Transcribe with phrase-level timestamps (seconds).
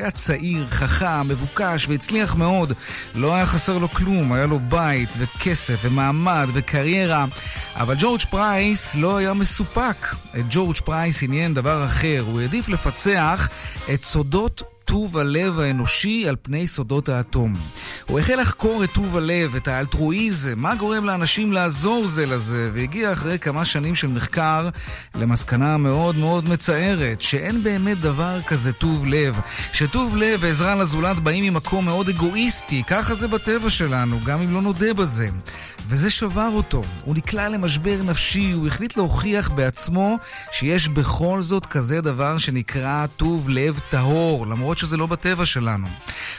[0.00, 2.72] היה צעיר, חכם, מבוקש והצליח מאוד.
[3.14, 7.24] לא היה חסר לו כלום, היה לו בית וכסף ומעמד וקריירה.
[7.74, 10.06] אבל ג'ורג' פרייס לא היה מסופק.
[10.38, 13.48] את ג'ורג' פרייס עניין דבר אחר, הוא העדיף לפצח
[13.94, 17.56] את סודות טוב הלב האנושי על פני סודות האטום.
[18.06, 23.12] הוא החל לחקור את טוב הלב, את האלטרואיזם, מה גורם לאנשים לעזור זה לזה, והגיע
[23.12, 24.68] אחרי כמה שנים של מחקר
[25.14, 29.40] למסקנה מאוד מאוד מצערת, שאין באמת דבר כזה טוב לב.
[29.72, 34.62] שטוב לב ועזרה לזולת באים ממקום מאוד אגואיסטי, ככה זה בטבע שלנו, גם אם לא
[34.62, 35.28] נודה בזה.
[35.88, 36.84] וזה שבר אותו.
[37.04, 40.18] הוא נקלע למשבר נפשי, הוא החליט להוכיח בעצמו
[40.50, 45.86] שיש בכל זאת כזה דבר שנקרא טוב לב טהור, למרות שזה לא בטבע שלנו.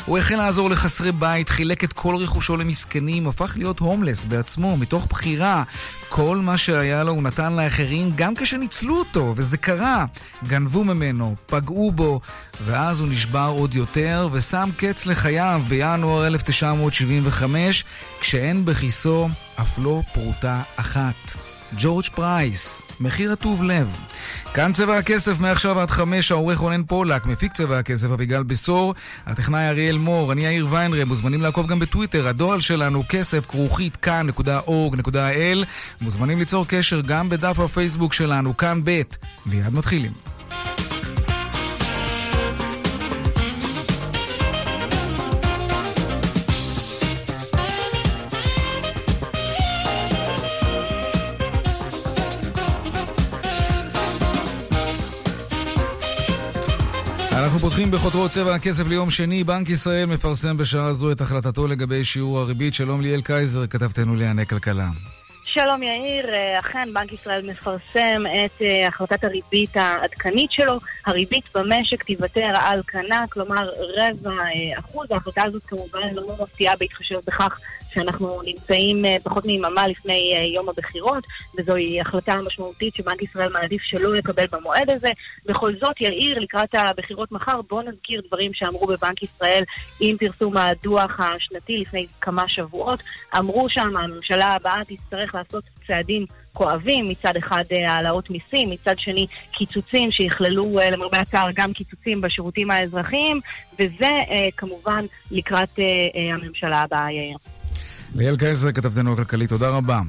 [0.05, 5.07] הוא החל לעזור לחסרי בית, חילק את כל רכושו למסכנים, הפך להיות הומלס בעצמו, מתוך
[5.09, 5.63] בחירה.
[6.09, 10.05] כל מה שהיה לו הוא נתן לאחרים גם כשניצלו אותו, וזה קרה.
[10.47, 12.19] גנבו ממנו, פגעו בו,
[12.65, 17.85] ואז הוא נשבר עוד יותר, ושם קץ לחייו בינואר 1975,
[18.19, 19.29] כשאין בכיסו
[19.61, 21.52] אף לא פרוטה אחת.
[21.77, 23.99] ג'ורג' פרייס, מחיר הטוב לב.
[24.53, 28.93] כאן צבע הכסף מעכשיו עד חמש, העורך רונן פולק, מפיק צבע הכסף אביגל בשור,
[29.25, 35.65] הטכנאי אריאל מור, אני יאיר ויינרב, מוזמנים לעקוב גם בטוויטר, הדואל שלנו כסף כרוכית kan.org.il,
[36.01, 39.01] מוזמנים ליצור קשר גם בדף הפייסבוק שלנו, כאן ב',
[39.45, 40.32] מיד מתחילים.
[57.37, 59.43] אנחנו פותחים בחותרות צבע הכסף ליום שני.
[59.43, 62.73] בנק ישראל מפרסם בשעה זו את החלטתו לגבי שיעור הריבית.
[62.73, 64.87] שלום ליאל קייזר, כתבתנו לענייני כלכלה.
[65.45, 66.25] שלום יאיר,
[66.59, 70.79] אכן בנק ישראל מפרסם את uh, החלטת הריבית העדכנית שלו.
[71.05, 75.11] הריבית במשק תיוותר על כנה, כלומר רבע uh, אחוז.
[75.11, 77.59] ההחלטה הזאת כמובן לא מפתיעה בהתחשב בכך
[77.93, 81.23] שאנחנו נמצאים uh, פחות מיממה לפני uh, יום הבחירות,
[81.57, 85.09] וזוהי החלטה משמעותית שבנק ישראל מעדיף שלא יקבל במועד הזה.
[85.45, 89.63] בכל זאת, יאיר, לקראת הבחירות מחר, בואו נזכיר דברים שאמרו בבנק ישראל
[89.99, 92.99] עם פרסום הדוח השנתי לפני כמה שבועות.
[93.37, 100.11] אמרו שם, הממשלה הבאה תצטרך לעשות צעדים כואבים, מצד אחד העלאות מיסים, מצד שני קיצוצים
[100.11, 103.39] שיכללו למרבה הצער גם קיצוצים בשירותים האזרחיים,
[103.79, 104.11] וזה
[104.57, 105.79] כמובן לקראת
[106.33, 107.52] הממשלה הבאה, יאיר.
[108.15, 109.99] ליאל קייזר, כתבתנו הכלכלית, תודה רבה.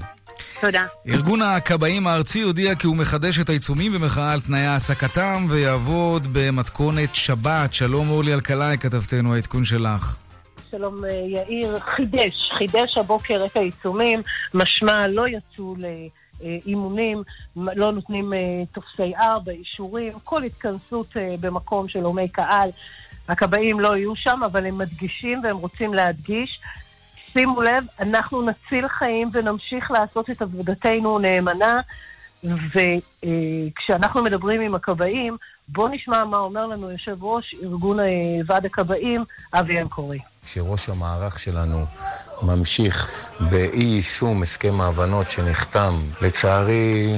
[0.61, 0.87] תודה.
[1.09, 7.15] ארגון הכבאים הארצי הודיע כי הוא מחדש את העיצומים במחאה על תנאי העסקתם ויעבוד במתכונת
[7.15, 7.73] שבת.
[7.73, 10.17] שלום אורלי אלקלעי, כתבתנו, העדכון שלך.
[10.71, 14.23] שלום יאיר, חידש, חידש הבוקר את העיצומים,
[14.55, 15.77] משמע לא יצאו
[16.43, 17.23] לאימונים,
[17.57, 18.33] לא נותנים
[18.73, 22.69] טופסי ארבע, אישורים, כל התכנסות במקום של הומי קהל.
[23.29, 26.61] הכבאים לא יהיו שם, אבל הם מדגישים והם רוצים להדגיש.
[27.35, 31.81] שימו לב, אנחנו נציל חיים ונמשיך לעשות את עבודתנו נאמנה,
[32.45, 35.37] וכשאנחנו מדברים עם הכבאים,
[35.69, 37.99] בואו נשמע מה אומר לנו יושב ראש ארגון
[38.47, 39.25] ועד הכבאים,
[39.55, 40.19] אבי אנקורי.
[40.45, 41.85] כשראש המערך שלנו
[42.43, 47.17] ממשיך באי יישום הסכם ההבנות שנחתם, לצערי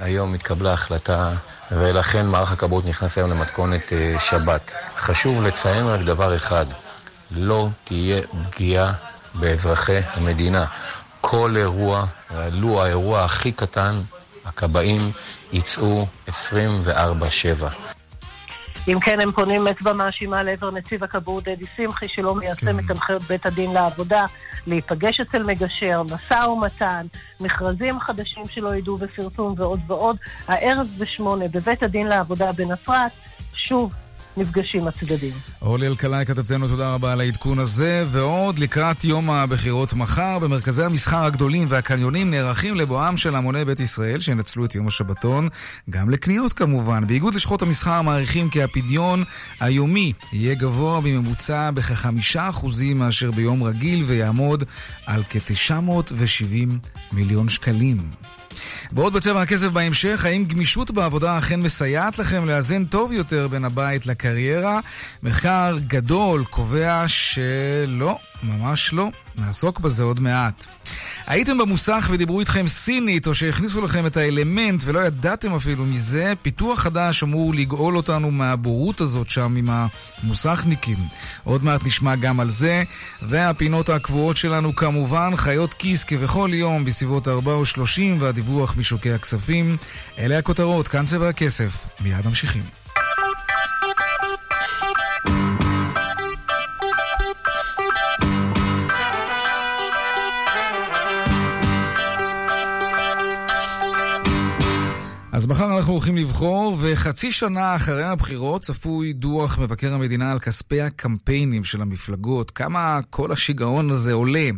[0.00, 1.32] היום התקבלה החלטה
[1.70, 4.74] ולכן מערך הכבאות נכנס היום למתכונת שבת.
[4.96, 6.66] חשוב לציין רק דבר אחד,
[7.30, 8.92] לא תהיה פגיעה
[9.34, 10.64] באזרחי המדינה.
[11.20, 12.06] כל אירוע,
[12.52, 14.00] לו האירוע הכי קטן,
[14.44, 15.00] הכבאים
[15.52, 16.32] יצאו 24-7.
[18.88, 22.78] אם כן, הם פונים אצבע מאשימה לעבר נציב הכבאות דדי שמחי, שלא מיישם כן.
[22.78, 24.22] את הנחיות בית הדין לעבודה,
[24.66, 27.06] להיפגש אצל מגשר, משא ומתן,
[27.40, 30.16] מכרזים חדשים שלא ידעו בפרסום ועוד ועוד.
[30.48, 33.12] הערב בשמונה בבית הדין לעבודה בנצרת,
[33.54, 33.92] שוב,
[34.38, 35.32] נפגשים הצדדים.
[35.62, 38.04] אורלי אלקלעי, כתבתנו, תודה רבה על העדכון הזה.
[38.10, 44.20] ועוד לקראת יום הבחירות מחר, במרכזי המסחר הגדולים והקניונים נערכים לבואם של המוני בית ישראל,
[44.20, 45.48] שינצלו את יום השבתון,
[45.90, 47.06] גם לקניות כמובן.
[47.06, 49.24] באיגוד לשכות המסחר מעריכים כי הפדיון
[49.60, 54.64] היומי יהיה גבוה בממוצע בכחמישה אחוזים מאשר ביום רגיל, ויעמוד
[55.06, 56.68] על כ-970
[57.12, 58.37] מיליון שקלים.
[58.92, 64.06] ועוד בצבע הכסף בהמשך, האם גמישות בעבודה אכן מסייעת לכם לאזן טוב יותר בין הבית
[64.06, 64.80] לקריירה?
[65.22, 69.10] מחקר גדול קובע שלא, ממש לא.
[69.38, 70.66] נעסוק בזה עוד מעט.
[71.26, 76.80] הייתם במוסך ודיברו איתכם סינית, או שהכניסו לכם את האלמנט ולא ידעתם אפילו מזה, פיתוח
[76.80, 79.68] חדש אמור לגאול אותנו מהבורות הזאת שם עם
[80.22, 80.98] המוסכניקים.
[81.44, 82.82] עוד מעט נשמע גם על זה,
[83.22, 89.76] והפינות הקבועות שלנו כמובן, חיות כיס כבכל יום בסביבות 4 או 30 והדיווח משוקי הכספים.
[90.18, 91.86] אלה הכותרות, כאן צבע הכסף.
[92.00, 92.77] מיד ממשיכים.
[105.32, 110.80] אז מחר אנחנו הולכים לבחור, וחצי שנה אחרי הבחירות צפוי דוח מבקר המדינה על כספי
[110.80, 112.50] הקמפיינים של המפלגות.
[112.50, 114.50] כמה כל השיגעון הזה עולה.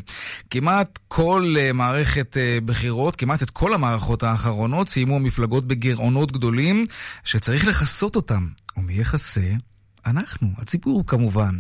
[0.50, 6.84] כמעט כל uh, מערכת uh, בחירות, כמעט את כל המערכות האחרונות, סיימו המפלגות בגירעונות גדולים,
[7.24, 8.46] שצריך לכסות אותם.
[8.76, 9.50] ומי יכסה?
[10.06, 11.54] אנחנו, הציבור כמובן.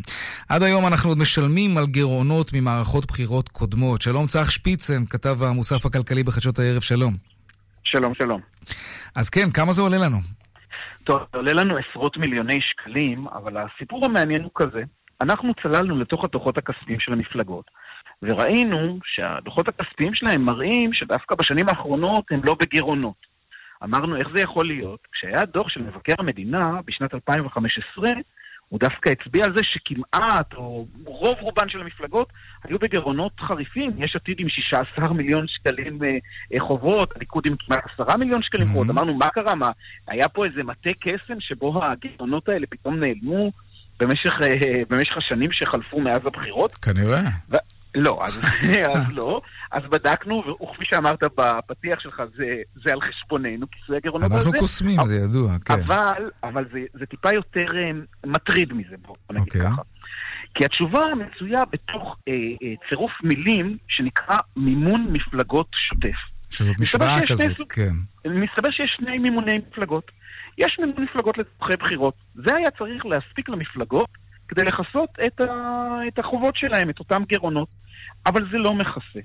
[0.48, 4.02] עד היום אנחנו עוד משלמים על גירעונות ממערכות בחירות קודמות.
[4.02, 7.29] שלום צח שפיצן, כתב המוסף הכלכלי בחדשות הערב, שלום.
[7.92, 8.40] שלום, שלום.
[9.16, 10.16] אז כן, כמה זה עולה לנו?
[11.04, 14.82] טוב, זה עולה לנו עשרות מיליוני שקלים, אבל הסיפור המעניין הוא כזה.
[15.20, 17.64] אנחנו צללנו לתוך הדוחות הכספיים של המפלגות,
[18.22, 23.30] וראינו שהדוחות הכספיים שלהם מראים שדווקא בשנים האחרונות הם לא בגירעונות.
[23.84, 25.00] אמרנו, איך זה יכול להיות?
[25.12, 28.10] כשהיה דוח של מבקר המדינה בשנת 2015,
[28.70, 32.28] הוא דווקא הצביע על זה שכמעט, או רוב רובן של המפלגות,
[32.64, 33.90] היו בגירעונות חריפים.
[33.98, 36.08] יש עתיד עם 16 מיליון שקלים אה,
[36.54, 38.72] אה, חובות, הליכוד עם כמעט 10 מיליון שקלים mm-hmm.
[38.72, 38.90] חובות.
[38.90, 39.54] אמרנו, מה קרה?
[39.54, 39.70] מה,
[40.08, 43.52] היה פה איזה מטה קסם שבו הגירעונות האלה פתאום נעלמו
[44.00, 46.72] במשך, אה, במשך השנים שחלפו מאז הבחירות?
[46.72, 47.22] כנראה.
[47.50, 48.44] ו- לא, אז,
[48.94, 49.40] אז לא.
[49.72, 52.44] אז בדקנו, וכפי שאמרת בפתיח שלך, זה,
[52.84, 54.46] זה על חשבוננו, כיסוי הגירעונות הזה.
[54.46, 55.74] אנחנו קוסמים, זה ידוע, כן.
[55.74, 59.56] אבל, אבל זה, זה טיפה יותר uh, מטריד מזה, בוא נגיד okay.
[59.56, 59.60] אוקיי.
[59.60, 59.82] ככה.
[60.54, 66.16] כי התשובה מצויה בתוך uh, uh, צירוף מילים שנקרא מימון מפלגות שוטף.
[66.50, 67.92] שזאת משוואה כזאת, סוג, כן.
[68.24, 70.10] מסתבר שיש שני מימוני מפלגות.
[70.58, 72.14] יש מימון מפלגות לצורכי בחירות.
[72.34, 74.08] זה היה צריך להספיק למפלגות
[74.48, 75.40] כדי לכסות את,
[76.08, 77.68] את החובות שלהם, את אותם גירעונות.
[78.26, 79.20] אבל זה לא מכסה.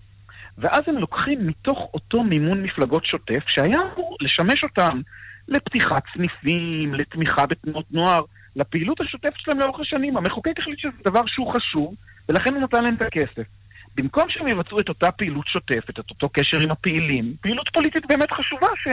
[0.58, 5.02] ואז הם לוקחים מתוך אותו מימון מפלגות שוטף, שהיה אמור לשמש אותם
[5.48, 8.22] לפתיחת סניפים, לתמיכה בתנועות נוער,
[8.56, 10.18] לפעילות השוטפת שלהם לאורך השנים.
[10.18, 11.96] המחוקק החליט שזה דבר שהוא חשוב,
[12.30, 13.48] ולכן הוא נתן להם את הכסף.
[13.96, 18.32] במקום שהם יבצעו את אותה פעילות שוטפת, את אותו קשר עם הפעילים, פעילות פוליטית באמת
[18.32, 18.88] חשובה ש...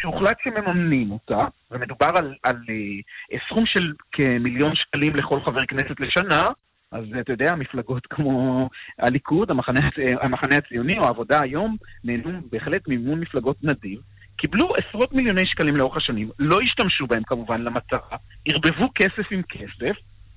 [0.00, 1.38] שהוחלט שמממנים אותה,
[1.70, 6.48] ומדובר על, על uh, סכום של כמיליון שקלים לכל חבר כנסת לשנה,
[6.92, 9.80] אז אתה יודע, מפלגות כמו הליכוד, המחנה,
[10.20, 14.00] המחנה הציוני או העבודה היום, נהנו בהחלט ממימון מפלגות נדיב.
[14.36, 18.16] קיבלו עשרות מיליוני שקלים לאורך השנים, לא השתמשו בהם כמובן למטרה,
[18.48, 19.96] ערבבו כסף עם כסף,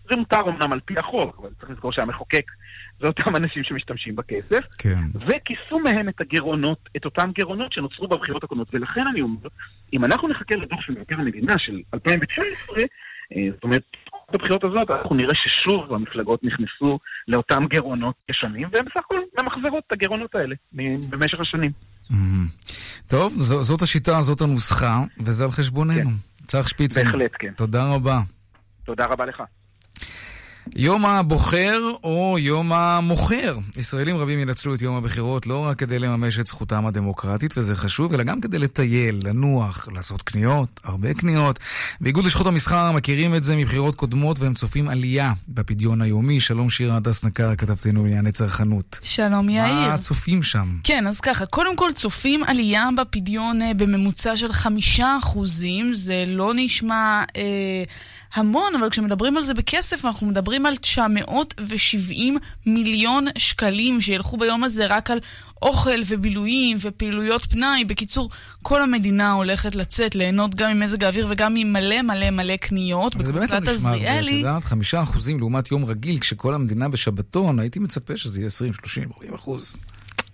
[0.09, 2.51] זה מותר אמנם על פי החוק, אבל צריך לזכור שהמחוקק
[2.99, 5.19] זה אותם אנשים שמשתמשים בכסף, כן.
[5.19, 8.67] וכיסו מהם את הגירעונות, את אותם גירעונות שנוצרו בבחירות הקודמות.
[8.73, 9.49] ולכן אני אומר,
[9.93, 12.79] אם אנחנו נחכה לדוח של מבקר המדינה של 2019,
[13.35, 13.83] אה, זאת אומרת,
[14.31, 19.91] בבחירות הזאת אנחנו נראה ששוב המפלגות נכנסו לאותם גירעונות ישנים, והן בסך הכל ממחזרות את
[19.91, 20.55] הגירעונות האלה
[21.09, 21.71] במשך השנים.
[23.07, 26.09] טוב, זאת השיטה, זאת הנוסחה, וזה על חשבוננו.
[26.09, 26.47] כן.
[26.47, 27.03] צח שפיצר.
[27.03, 27.53] בהחלט, כן.
[27.57, 28.19] תודה רבה.
[28.85, 29.43] תודה רבה לך.
[30.75, 33.57] יום הבוחר או יום המוכר.
[33.77, 38.13] ישראלים רבים ינצלו את יום הבחירות לא רק כדי לממש את זכותם הדמוקרטית, וזה חשוב,
[38.13, 41.59] אלא גם כדי לטייל, לנוח, לעשות קניות, הרבה קניות.
[42.01, 46.39] באיגוד לשכות המסחר מכירים את זה מבחירות קודמות, והם צופים עלייה בפדיון היומי.
[46.39, 48.99] שלום שירה הדס נקר, כתבתנו לענייני צרכנות.
[49.03, 49.89] שלום יאיר.
[49.89, 50.77] מה צופים שם?
[50.83, 55.93] כן, אז ככה, קודם כל צופים עלייה בפדיון אה, בממוצע של חמישה אחוזים.
[55.93, 57.23] זה לא נשמע...
[57.35, 57.83] אה,
[58.35, 64.85] המון, אבל כשמדברים על זה בכסף, אנחנו מדברים על 970 מיליון שקלים שילכו ביום הזה
[64.85, 65.19] רק על
[65.61, 67.85] אוכל ובילויים ופעילויות פנאי.
[67.85, 68.29] בקיצור,
[68.61, 73.13] כל המדינה הולכת לצאת, ליהנות גם ממזג האוויר וגם ממלא מלא מלא קניות.
[73.25, 77.79] זה באמת לא נשמע את יודעת, חמישה אחוזים לעומת יום רגיל, כשכל המדינה בשבתון, הייתי
[77.79, 79.77] מצפה שזה יהיה 20, 30, 40 אחוז.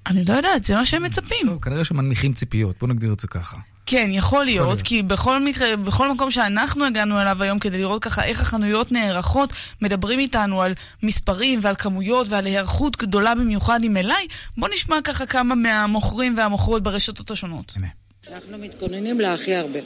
[0.08, 1.48] אני לא יודעת, זה מה שהם מצפים.
[1.48, 3.58] טוב, כנראה שמנמיכים ציפיות, בוא נגדיר את זה ככה.
[3.92, 8.24] כן, יכול להיות, כי בכל מקרה, בכל מקום שאנחנו הגענו אליו היום כדי לראות ככה
[8.24, 9.50] איך החנויות נערכות,
[9.82, 14.28] מדברים איתנו על מספרים ועל כמויות ועל היערכות גדולה במיוחד עם אליי.
[14.58, 17.74] בוא נשמע ככה כמה מהמוכרים והמוכרות ברשתות השונות.
[17.76, 17.88] הנה.
[18.34, 19.80] אנחנו מתכוננים להכי הרבה.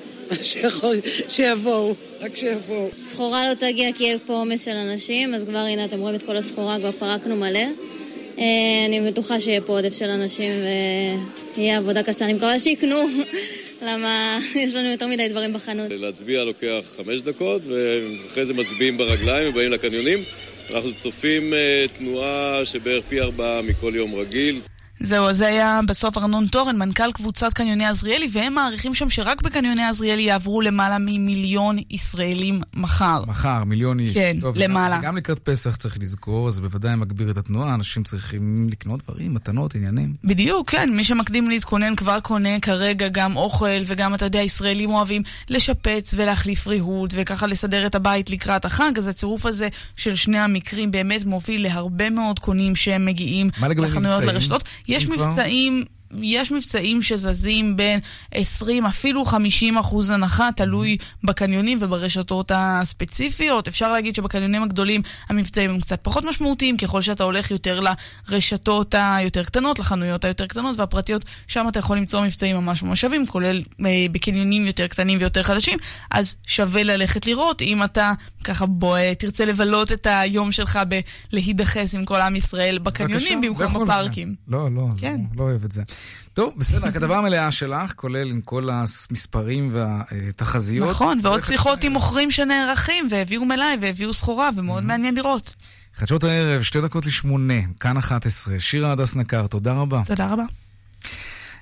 [1.27, 2.89] שיבואו, רק שיבואו.
[3.00, 6.24] סחורה לא תגיע כי יהיה פה עומס של אנשים, אז כבר הנה אתם רואים את
[6.24, 7.60] כל הסחורה, כבר פרקנו מלא.
[8.39, 8.43] אה,
[8.88, 10.51] אני בטוחה שיהיה פה עודף של אנשים
[11.57, 12.25] ויהיה עבודה קשה.
[12.25, 12.98] אני מקווה שיקנו.
[13.84, 15.88] למה יש לנו יותר מדי דברים בחנות.
[15.90, 20.20] להצביע לוקח חמש דקות, ואחרי זה מצביעים ברגליים ובאים לקניונים.
[20.72, 24.60] אנחנו צופים אה, תנועה שבערך פי ארבעה מכל יום רגיל.
[25.05, 29.83] זהו, זה היה בסוף ארנון תורן, מנכ"ל קבוצת קניוני עזריאלי, והם מעריכים שם שרק בקניוני
[29.83, 33.24] עזריאלי יעברו למעלה ממיליון ישראלים מחר.
[33.27, 34.13] מחר, מיליון איש.
[34.13, 34.95] כן, טוב, למעלה.
[34.95, 39.33] זה גם לקראת פסח צריך לזכור, זה בוודאי מגביר את התנועה, אנשים צריכים לקנות דברים,
[39.33, 40.13] מתנות, עניינים.
[40.24, 45.22] בדיוק, כן, מי שמקדים להתכונן כבר קונה כרגע גם אוכל, וגם, אתה יודע, ישראלים אוהבים
[45.50, 50.91] לשפץ ולהחליף ריהוט, וככה לסדר את הבית לקראת החג, אז הצירוף הזה של שני המקרים
[50.91, 54.63] באמת מוביל להרבה מאוד קונים שהם מגיעים לחנויות לרשתות.
[54.93, 55.83] יש מבצעים
[56.22, 58.00] יש מבצעים שזזים בין
[58.32, 63.67] 20, אפילו 50 אחוז הנחה, תלוי בקניונים וברשתות הספציפיות.
[63.67, 67.79] אפשר להגיד שבקניונים הגדולים המבצעים הם קצת פחות משמעותיים, ככל שאתה הולך יותר
[68.29, 73.25] לרשתות היותר קטנות, לחנויות היותר קטנות והפרטיות, שם אתה יכול למצוא מבצעים ממש ממש שווים,
[73.25, 75.77] כולל אה, בקניונים יותר קטנים ויותר חדשים,
[76.12, 77.62] אז שווה ללכת לראות.
[77.62, 78.12] אם אתה
[78.43, 80.79] ככה בוא, תרצה לבלות את היום שלך
[81.32, 84.36] בלהידחס עם כל עם ישראל בקניונים במקום בפארקים.
[84.48, 85.22] לא, לא, כן.
[85.36, 85.84] לא אוהב את זה.
[86.33, 90.89] טוב, בסדר, הכתבה המלאה שלך, כולל עם כל המספרים והתחזיות.
[90.89, 95.53] נכון, ועוד שיחות עם מוכרים שנערכים, והביאו מלאי והביאו סחורה, ומאוד מעניין לראות.
[95.95, 100.01] חדשות הערב, שתי דקות לשמונה, כאן 11, שירה הדס נקר, תודה רבה.
[100.05, 100.43] תודה רבה.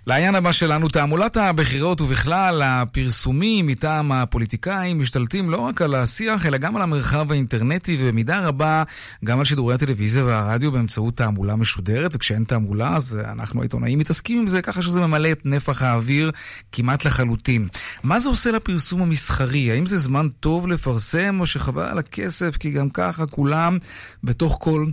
[0.07, 6.57] לעניין הבא שלנו, תעמולת הבחירות ובכלל הפרסומים מטעם הפוליטיקאים משתלטים לא רק על השיח, אלא
[6.57, 8.83] גם על המרחב האינטרנטי, ובמידה רבה
[9.25, 14.47] גם על שידורי הטלוויזיה והרדיו באמצעות תעמולה משודרת, וכשאין תעמולה אז אנחנו העיתונאים מתעסקים עם
[14.47, 16.31] זה, ככה שזה ממלא את נפח האוויר
[16.71, 17.67] כמעט לחלוטין.
[18.03, 19.71] מה זה עושה לפרסום המסחרי?
[19.71, 23.77] האם זה זמן טוב לפרסם, או שחבל על הכסף, כי גם ככה כולם
[24.23, 24.85] בתוך כל...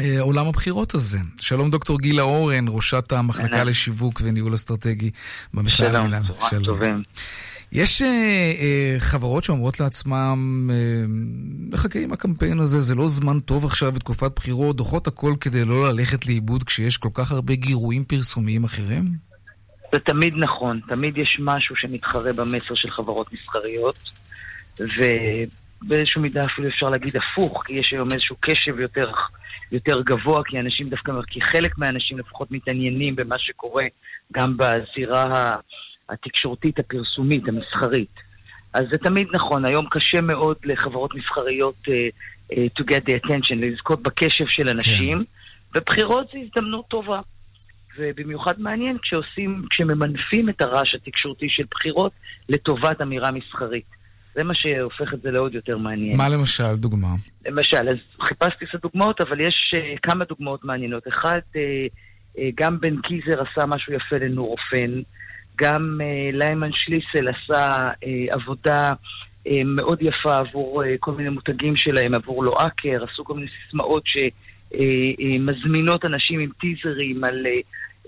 [0.00, 1.18] אה, עולם הבחירות הזה.
[1.40, 5.10] שלום דוקטור גילה אורן, ראשת המחלקה לשיווק וניהול אסטרטגי
[5.54, 6.22] במכלל המינהל.
[6.50, 7.02] שלום, טובים.
[7.72, 10.70] יש uh, uh, חברות שאומרות לעצמם,
[11.72, 15.64] נחכה uh, עם הקמפיין הזה, זה לא זמן טוב עכשיו בתקופת בחירות, דוחות הכל כדי
[15.64, 19.04] לא ללכת לאיבוד כשיש כל כך הרבה גירויים פרסומיים אחרים?
[19.92, 24.10] זה תמיד נכון, תמיד יש משהו שמתחרה במסר של חברות מסחריות,
[24.80, 29.10] ובאיזשהו מידה אפילו אפשר להגיד הפוך, כי יש היום איזשהו קשב יותר...
[29.74, 33.84] יותר גבוה, כי אנשים דווקא, כי חלק מהאנשים לפחות מתעניינים במה שקורה
[34.32, 35.54] גם בזירה
[36.08, 38.14] התקשורתית, הפרסומית, המסחרית.
[38.74, 41.92] אז זה תמיד נכון, היום קשה מאוד לחברות מסחריות uh,
[42.52, 45.24] uh, to get the attention, לזכות בקשב של אנשים, כן.
[45.78, 47.20] ובחירות זו הזדמנות טובה.
[47.98, 52.12] ובמיוחד מעניין כשעושים, כשממנפים את הרעש התקשורתי של בחירות
[52.48, 54.03] לטובת אמירה מסחרית.
[54.34, 56.16] זה מה שהופך את זה לעוד יותר מעניין.
[56.16, 57.08] מה למשל, דוגמה?
[57.46, 57.96] למשל, אז
[58.28, 61.08] חיפשתי את הדוגמאות, אבל יש uh, כמה דוגמאות מעניינות.
[61.08, 61.56] אחד, uh,
[62.36, 65.00] uh, גם בן קיזר עשה משהו יפה לנורופן,
[65.56, 71.76] גם uh, ליימן שליסל עשה uh, עבודה uh, מאוד יפה עבור uh, כל מיני מותגים
[71.76, 77.46] שלהם, עבור לואקר, עשו כל מיני סיסמאות שמזמינות uh, uh, אנשים עם טיזרים על...
[77.46, 78.06] Uh,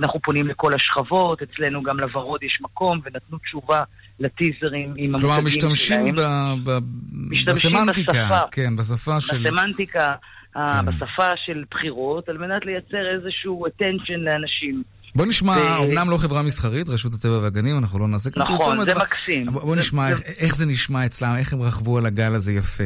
[0.00, 3.82] אנחנו פונים לכל השכבות, אצלנו גם לוורוד יש מקום, ונתנו תשובה
[4.20, 5.20] לטיזרים עם המותגים שלהם.
[5.20, 6.20] כלומר, משתמשים, ב,
[6.64, 6.78] ב,
[7.12, 8.40] משתמשים בסמנטיקה, בשפה.
[8.50, 9.42] כן, בשפה של...
[9.42, 10.12] בסמנטיקה,
[10.54, 10.86] כן.
[10.86, 14.82] בשפה של בחירות, על מנת לייצר איזשהו attention לאנשים.
[15.14, 15.76] בוא נשמע, ו...
[15.76, 18.74] אומנם לא חברה מסחרית, רשות הטבע והגנים, אנחנו לא נעשה כאן פרסומת.
[18.74, 19.46] נכון, זה מקסים.
[19.46, 20.22] בוא נשמע זה...
[20.22, 22.84] איך, איך זה נשמע אצלם, איך הם רכבו על הגל הזה יפה.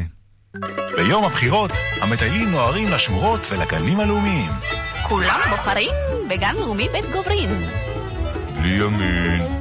[0.97, 1.71] ביום הבחירות,
[2.01, 4.53] המטיילים נוהרים לשמורות ולגנים הלאומיים.
[5.03, 5.91] כולם בוחרים
[6.31, 7.51] בגן לאומי בית גוברין.
[8.61, 9.58] בלי ימין,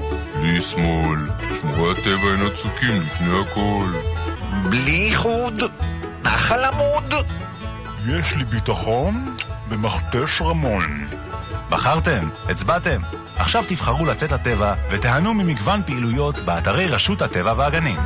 [0.48, 1.20] בלי שמאל,
[1.62, 3.88] שמורי הטבע אין הצוקים לפני הכל.
[4.70, 5.54] בלי איחוד,
[6.24, 7.14] נחל עמוד.
[8.10, 9.36] יש לי ביטחון
[9.70, 10.84] במכתש רמון.
[11.70, 12.30] בחרתם?
[12.50, 13.02] הצבעתם?
[13.36, 18.00] עכשיו תבחרו לצאת לטבע ותיהנו ממגוון פעילויות באתרי רשות הטבע והגנים.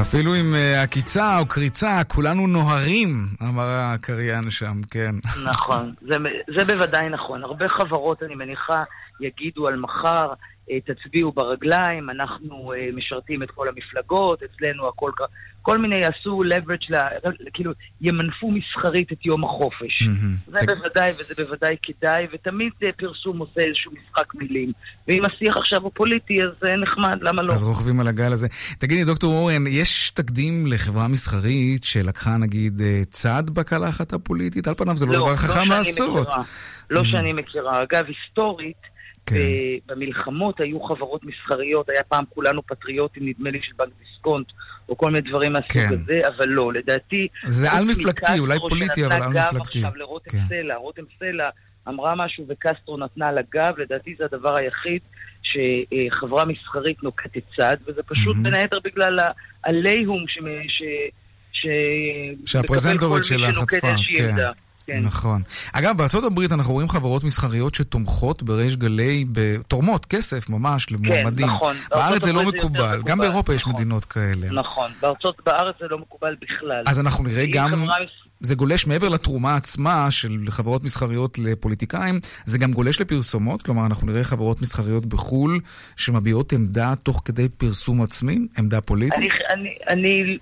[0.00, 5.14] אפילו עם uh, עקיצה או קריצה, כולנו נוהרים, אמר הקריין שם, כן.
[5.44, 6.16] נכון, זה,
[6.58, 7.44] זה בוודאי נכון.
[7.44, 8.82] הרבה חברות, אני מניחה,
[9.20, 10.32] יגידו על מחר,
[10.70, 15.26] אה, תצביעו ברגליים, אנחנו אה, משרתים את כל המפלגות, אצלנו הכל ככה.
[15.62, 17.08] כל מיני יעשו leverage, לה,
[17.52, 20.02] כאילו ימנפו מסחרית את יום החופש.
[20.02, 20.60] Mm-hmm.
[20.60, 24.72] זה בוודאי, וזה בוודאי כדאי, ותמיד אה, פרסום עושה איזשהו משחק מילים.
[25.08, 27.52] ואם השיח עכשיו הוא פוליטי, אז זה נחמד, למה לא?
[27.52, 28.48] אז רוכבים על הגל הזה.
[28.78, 34.68] תגידי, דוקטור אורן, יש תקדים לחברה מסחרית שלקחה נגיד צד בקלחת הפוליטית?
[34.68, 36.28] על פניו זה לא, לא דבר לא חכם לעשות.
[36.90, 37.82] לא שאני מכירה.
[37.82, 38.97] אגב, היסטורית,
[39.28, 39.94] כן.
[39.94, 44.46] במלחמות היו חברות מסחריות, היה פעם כולנו פטריוטים, נדמה לי, של בנק דיסקונט,
[44.88, 45.88] או כל מיני דברים מהסוג כן.
[45.90, 47.28] הזה, אבל לא, לדעתי...
[47.46, 49.78] זה על מפלגתי, אולי פוליטי, אבל על מפלגתי.
[49.78, 50.38] עכשיו לרותם כן.
[50.48, 51.48] סלע, רותם סלע
[51.88, 55.00] אמרה משהו וקסטרו נתנה לה גב, לדעתי זה הדבר היחיד
[55.42, 59.18] שחברה מסחרית נוקטת צד, וזה פשוט בין היתר בגלל
[59.64, 60.38] העליהום ש...
[61.52, 61.66] ש...
[62.52, 64.34] שהפרזנטורית שלה חטפה, כן.
[64.88, 65.00] כן.
[65.02, 65.42] נכון.
[65.72, 69.24] אגב, בארצות הברית אנחנו רואים חברות מסחריות שתומכות בריש גלי,
[69.68, 71.46] תורמות כסף ממש למועמדים.
[71.46, 71.76] כן, נכון.
[71.90, 73.54] בארץ זה לא מקובל, מקובל, גם באירופה נכון.
[73.54, 74.50] יש מדינות כאלה.
[74.52, 76.82] נכון, בארצות, בארץ זה לא מקובל בכלל.
[76.86, 77.70] אז אנחנו נראה גם...
[77.70, 77.96] חברה...
[78.40, 84.06] זה גולש מעבר לתרומה עצמה של חברות מסחריות לפוליטיקאים, זה גם גולש לפרסומות, כלומר אנחנו
[84.06, 85.60] נראה חברות מסחריות בחו"ל
[85.96, 89.18] שמביעות עמדה תוך כדי פרסום עצמי, עמדה פוליטית.
[89.18, 90.38] אני, אני, אני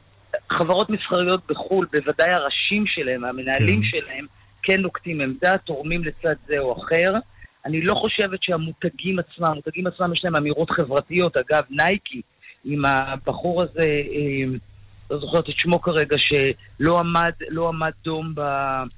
[0.52, 3.88] חברות מסחריות בחו"ל, בוודאי הראשים שלהם, המנהלים כן.
[3.88, 4.26] שלהם,
[4.62, 7.14] כן נוקטים עמדה, תורמים לצד זה או אחר.
[7.66, 11.36] אני לא חושבת שהמותגים עצמם, המותגים עצמם יש להם אמירות חברתיות.
[11.36, 12.20] אגב, נייקי,
[12.64, 14.58] עם הבחור הזה, אה,
[15.10, 18.40] לא זוכרת את שמו כרגע, שלא עמד, לא עמד דום ב...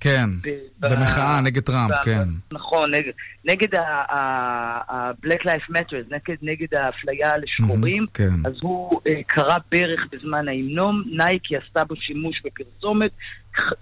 [0.00, 2.28] כן, ב, במחאה נגד טראמפ, ב, כן.
[2.52, 3.12] נכון, נגד,
[3.44, 8.46] נגד ה-Black Life Matters, נגד, נגד האפליה לשחורים, Mhm, כן.
[8.46, 13.10] אז הוא אה, קרא ברך בזמן ההמנום, נייקי עשתה בו שימוש בפרסומת,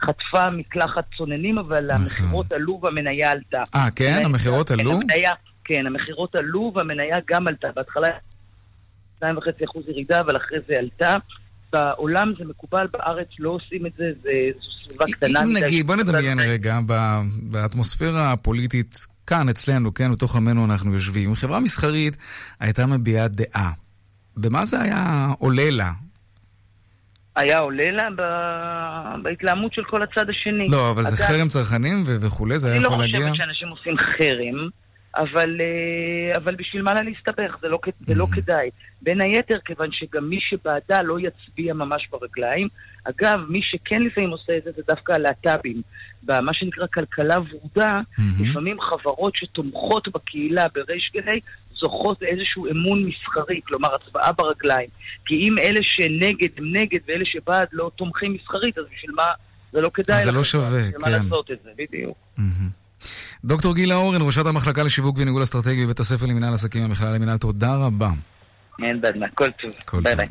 [0.04, 3.62] חטפה מקלחת צוננים, אבל המכירות עלו והמניה עלתה.
[3.74, 4.22] אה, כן?
[4.24, 4.92] המכירות כן, עלו?
[4.92, 5.32] המניה,
[5.64, 7.68] כן, המכירות עלו והמניה גם עלתה.
[7.76, 8.08] בהתחלה
[9.24, 9.26] 2.5%
[9.88, 11.16] ירידה, אבל אחרי זה עלתה.
[11.72, 15.42] בעולם זה מקובל, בארץ לא עושים את זה, זה זו סביבה קטנה.
[15.42, 15.52] אם.
[15.52, 16.78] נגיד, בוא נדמיין רגע,
[17.42, 18.96] באטמוספירה הפוליטית,
[19.26, 22.16] כאן אצלנו, כן, בתוך עמנו אנחנו יושבים, חברה מסחרית
[22.60, 23.70] הייתה מביעה דעה.
[24.36, 25.92] במה זה היה עולה לה?
[27.36, 30.68] היה עולה לה ב- בהתלהמות של כל הצד השני.
[30.68, 33.20] לא, אבל זה אגב, חרם צרכנים וכולי, זה היה אני לא יכול להגיע?
[33.20, 34.68] חושבת שאנשים עושים חרם,
[35.16, 37.56] אבל, אה, אבל בשביל מה לה להסתבך?
[37.60, 38.70] זה לא, זה לא כדאי.
[39.02, 42.68] בין היתר, כיוון שגם מי שבעדה לא יצביע ממש ברגליים.
[43.04, 45.82] אגב, מי שכן לפעמים עושה את זה, זה דווקא הלהט"בים.
[46.22, 48.00] במה שנקרא כלכלה ורודה,
[48.40, 51.40] לפעמים חברות שתומכות בקהילה בריש גלי,
[51.80, 54.88] זוכות לאיזשהו אמון מסחרי, כלומר הצבעה ברגליים.
[55.26, 59.26] כי אם אלה שנגד הם נגד ואלה שבעד לא תומכים מסחרית, אז בשביל מה
[59.72, 60.32] זה לא כדאי זה.
[60.32, 61.10] לא שווה, בשביל כן.
[61.10, 62.16] מה לעשות את זה, בדיוק.
[63.44, 67.74] דוקטור גילה אורן, ראשת המחלקה לשיווק וניהול אסטרטגי בבית הספר למינהל עסקים במכללה למינהל, תודה
[67.74, 68.10] רבה.
[68.82, 70.02] אין בעד מה, כל טוב.
[70.02, 70.28] ביי ביי.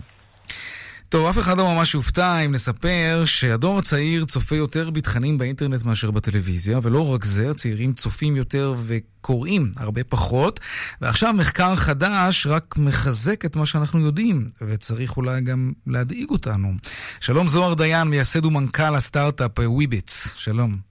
[1.10, 6.12] טוב, אף אחד לא ממש יופתע אם נספר שהדור הצעיר צופה יותר בתכנים באינטרנט מאשר
[6.12, 10.60] בטלוויזיה, ולא רק זה, הצעירים צופים יותר וקוראים הרבה פחות,
[11.02, 16.74] ועכשיו מחקר חדש רק מחזק את מה שאנחנו יודעים, וצריך אולי גם להדאיג אותנו.
[17.20, 20.85] שלום זוהר דיין, מייסד ומנכ"ל הסטארט-אפ Wibbitz, שלום.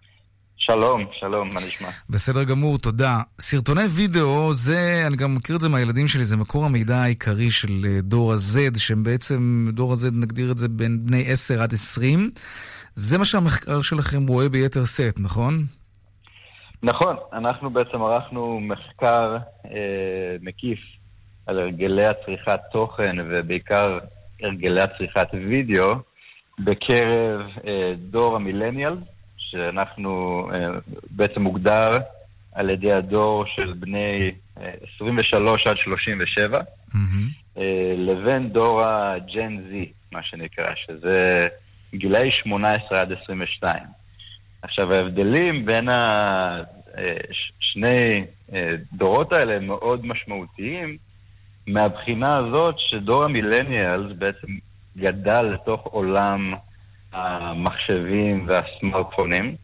[0.66, 1.88] שלום, שלום, מה נשמע?
[2.10, 3.18] בסדר גמור, תודה.
[3.40, 7.72] סרטוני וידאו, זה, אני גם מכיר את זה מהילדים שלי, זה מקור המידע העיקרי של
[7.86, 12.30] אה, דור ה-Z, שהם בעצם, דור ה-Z נגדיר את זה בין בני 10 עד 20.
[12.94, 15.54] זה מה שהמחקר שלכם רואה ביתר שאת, נכון?
[16.82, 20.78] נכון, אנחנו בעצם ערכנו מחקר אה, מקיף
[21.46, 23.98] על הרגלי הצריכת תוכן ובעיקר
[24.42, 25.94] הרגלי הצריכת וידאו
[26.58, 28.96] בקרב אה, דור המילניאל,
[29.54, 30.78] שאנחנו אה,
[31.10, 31.90] בעצם מוגדר
[32.52, 36.60] על ידי הדור של בני אה, 23 עד 37,
[37.58, 41.46] אה, לבין דור הג'ן זי, מה שנקרא, שזה
[41.94, 43.82] גילאי 18 עד 22.
[44.62, 45.88] עכשיו, ההבדלים בין
[46.98, 48.24] השני
[48.92, 50.96] דורות האלה הם מאוד משמעותיים
[51.66, 54.48] מהבחינה הזאת שדור המילניאלס בעצם
[54.96, 56.54] גדל לתוך עולם
[57.14, 59.54] המחשבים והסמארטפונים,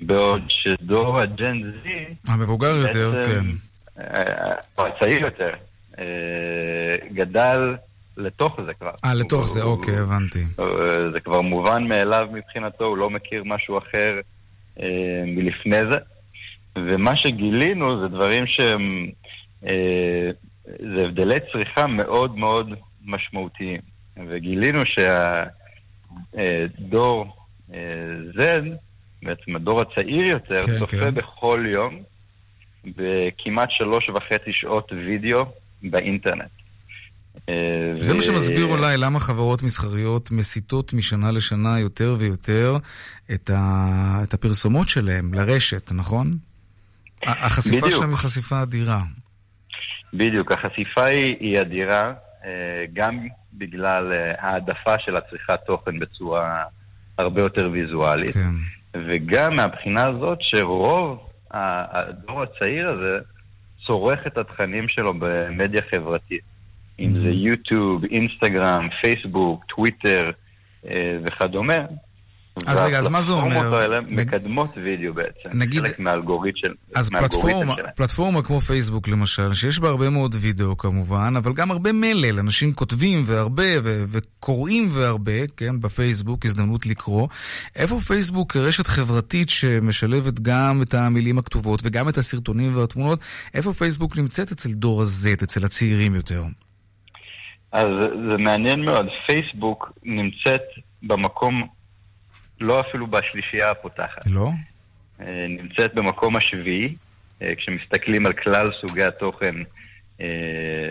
[0.00, 2.32] בעוד שדור הג'ן זי...
[2.32, 3.46] המבוגר יותר, כן.
[4.00, 5.50] אה, או הצעיר יותר,
[5.98, 6.04] אה,
[7.12, 7.76] גדל
[8.16, 8.90] לתוך זה כבר.
[9.04, 10.38] אה, לתוך זה, אוקיי, הבנתי.
[10.60, 14.20] אה, זה כבר מובן מאליו מבחינתו, הוא לא מכיר משהו אחר
[14.80, 15.98] אה, מלפני זה.
[16.76, 19.06] ומה שגילינו זה דברים שהם...
[19.66, 20.30] אה,
[20.66, 23.80] זה הבדלי צריכה מאוד מאוד משמעותיים.
[24.28, 25.57] וגילינו שהדור
[26.38, 26.64] אה,
[28.38, 28.40] Z,
[29.22, 31.14] בעצם הדור הצעיר יותר, כן, צופה כן.
[31.14, 32.02] בכל יום
[32.84, 35.44] בכמעט שלוש וחצי שעות וידאו
[35.82, 36.50] באינטרנט.
[37.48, 37.54] אה,
[37.92, 42.76] זה ו- מה שמסביר אולי למה חברות מסחריות מסיטות משנה לשנה יותר ויותר
[43.34, 44.20] את, ה...
[44.22, 46.36] את הפרסומות שלהם לרשת, נכון?
[47.22, 47.98] החשיפה בדיוק.
[47.98, 49.02] שלהם היא חשיפה אדירה.
[50.14, 52.12] בדיוק, החשיפה היא, היא אדירה, אה,
[52.92, 56.64] גם בגלל אה, העדפה של הצריכת תוכן בצורה
[57.18, 59.00] הרבה יותר ויזואלית, כן.
[59.08, 63.18] וגם מהבחינה הזאת שרוב הדור הצעיר הזה
[63.86, 66.40] צורך את התכנים שלו במדיה חברתית.
[67.00, 70.30] אם זה יוטיוב, אינסטגרם, פייסבוק, טוויטר
[70.86, 71.74] אה, וכדומה.
[72.66, 73.46] אז רגע, אז מה זה אומר?
[73.46, 75.58] והפלטפורמות האלה מקדמות וידאו בעצם.
[75.58, 76.74] נגיד- חלק מהאלגוריתם של...
[76.94, 77.74] אז פלטפורמה.
[77.96, 82.72] פלטפורמה כמו פייסבוק למשל, שיש בה הרבה מאוד וידאו כמובן, אבל גם הרבה מלל, אנשים
[82.72, 87.28] כותבים והרבה ו- וקוראים והרבה, כן, בפייסבוק, הזדמנות לקרוא.
[87.76, 93.20] איפה פייסבוק כרשת חברתית שמשלבת גם את המילים הכתובות וגם את הסרטונים והתמונות,
[93.54, 96.44] איפה פייסבוק נמצאת אצל דור ה-Z, אצל הצעירים יותר?
[97.72, 97.86] אז
[98.30, 99.06] זה מעניין מאוד.
[99.26, 100.60] פייסבוק נמצאת
[101.02, 101.66] במקום,
[102.60, 104.26] לא אפילו בשלישייה הפותחת.
[104.26, 104.50] לא?
[105.20, 106.94] אה, נמצאת במקום השביעי,
[107.42, 109.54] אה, כשמסתכלים על כלל סוגי התוכן
[110.20, 110.26] אה,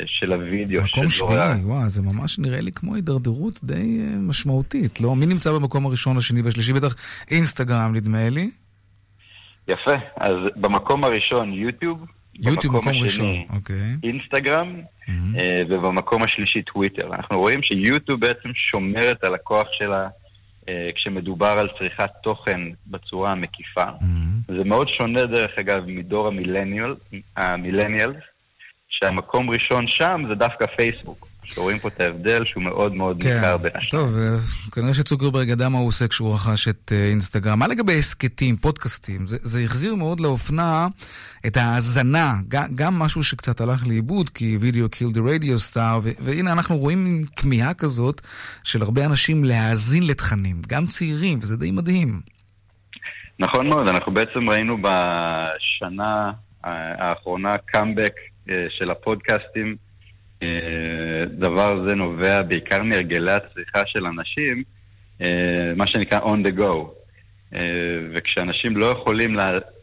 [0.06, 0.82] של הוידאו.
[0.84, 5.16] מקום שביעי, וואו, זה ממש נראה לי כמו הידרדרות די משמעותית, לא?
[5.16, 6.74] מי נמצא במקום הראשון, השני והשלישי?
[6.74, 6.96] בטח
[7.32, 8.50] אינסטגרם, נדמה לי.
[9.68, 12.06] יפה, אז במקום הראשון יוטיוב,
[12.40, 13.96] יוטיוב מקום השני, ראשון, אוקיי.
[14.04, 17.16] אינסטגרם, אה, ובמקום השלישי טוויטר.
[17.16, 20.08] אנחנו רואים שיוטיוב בעצם שומרת על הכוח שלה
[20.96, 23.86] כשמדובר על צריכת תוכן בצורה המקיפה.
[24.48, 26.96] זה מאוד שונה דרך אגב מדור המילניאל,
[27.38, 28.24] המילניאלס,
[28.90, 31.28] שהמקום ראשון שם זה דווקא פייסבוק.
[31.48, 33.36] שרואים פה את ההבדל שהוא מאוד מאוד כן.
[33.36, 33.90] ניכר בין השניים.
[33.92, 37.60] טוב, אה, כנראה שצוקרברג ידע מה הוא עושה כשהוא רכש את אה, אינסטגרם.
[37.60, 39.28] מה לגבי הסכתים, פודקאסטים?
[39.28, 40.88] זה, זה החזיר מאוד לאופנה
[41.48, 46.52] את ההאזנה, גם, גם משהו שקצת הלך לאיבוד, כי וידאו קיל דה רדיו סטאר, והנה
[46.52, 48.22] אנחנו רואים כמיהה כזאת
[48.64, 52.22] של הרבה אנשים להאזין לתכנים, גם צעירים, וזה די מדהים.
[53.40, 56.32] נכון מאוד, אנחנו בעצם ראינו בשנה
[56.64, 58.14] האחרונה קאמבק
[58.70, 59.87] של הפודקאסטים.
[60.44, 64.64] אה, דבר זה נובע בעיקר מהרגלי הצריכה של אנשים,
[65.22, 66.90] אה, מה שנקרא on the go.
[67.56, 67.60] אה,
[68.16, 69.36] וכשאנשים לא יכולים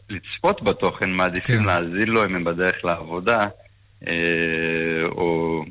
[0.09, 1.65] לצפות בתוכן, מעדיפים כן.
[1.65, 3.45] להאזין לו אם הם בדרך לעבודה,
[5.05, 5.63] או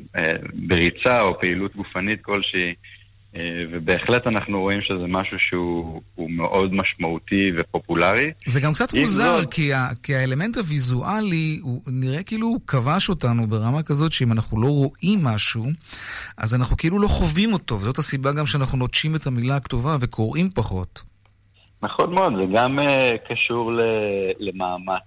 [0.55, 2.75] בריצה או פעילות גופנית כלשהי.
[3.73, 8.33] ובהחלט אנחנו רואים שזה משהו שהוא מאוד משמעותי ופופולרי.
[8.47, 9.55] זה גם קצת מוזר, זאת...
[9.55, 14.61] כי, ה, כי האלמנט הוויזואלי, הוא נראה כאילו הוא כבש אותנו ברמה כזאת שאם אנחנו
[14.61, 15.64] לא רואים משהו,
[16.38, 20.51] אז אנחנו כאילו לא חווים אותו, וזאת הסיבה גם שאנחנו נוטשים את המילה הכתובה וקוראים
[20.55, 21.03] פחות.
[21.83, 23.81] נכון מאוד, זה גם uh, קשור ל,
[24.38, 25.03] למאמץ,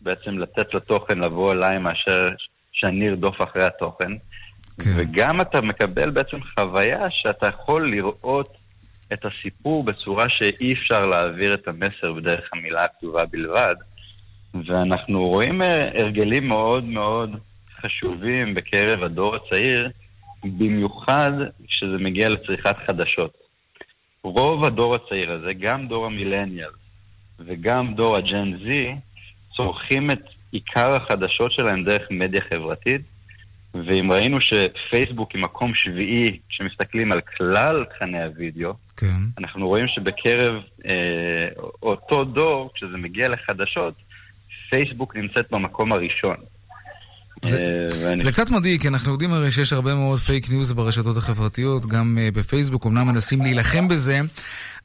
[0.00, 2.28] בעצם לתת לתוכן לבוא אליי מאשר
[2.72, 4.12] שאני ארדוף אחרי התוכן.
[4.84, 4.90] כן.
[4.96, 8.56] וגם אתה מקבל בעצם חוויה שאתה יכול לראות
[9.12, 13.74] את הסיפור בצורה שאי אפשר להעביר את המסר בדרך המילה הכתובה בלבד.
[14.66, 17.36] ואנחנו רואים אה, הרגלים מאוד מאוד
[17.80, 19.90] חשובים בקרב הדור הצעיר,
[20.44, 21.30] במיוחד
[21.68, 23.32] כשזה מגיע לצריכת חדשות.
[24.22, 26.70] רוב הדור הצעיר הזה, גם דור המילניאל
[27.46, 28.94] וגם דור הג'ן זי,
[29.56, 33.00] צורכים את עיקר החדשות שלהם דרך מדיה חברתית,
[33.74, 39.06] ואם ראינו שפייסבוק היא מקום שביעי כשמסתכלים על כלל תכני הוידאו, כן.
[39.38, 40.54] אנחנו רואים שבקרב
[40.86, 41.48] אה,
[41.82, 43.94] אותו דור, כשזה מגיע לחדשות,
[44.70, 46.36] פייסבוק נמצאת במקום הראשון.
[47.42, 48.24] זה, ואני...
[48.24, 52.18] זה קצת מדאיג, כי אנחנו יודעים הרי שיש הרבה מאוד פייק ניוז ברשתות החברתיות, גם
[52.18, 54.20] אה, בפייסבוק, אמנם מנסים להילחם בזה,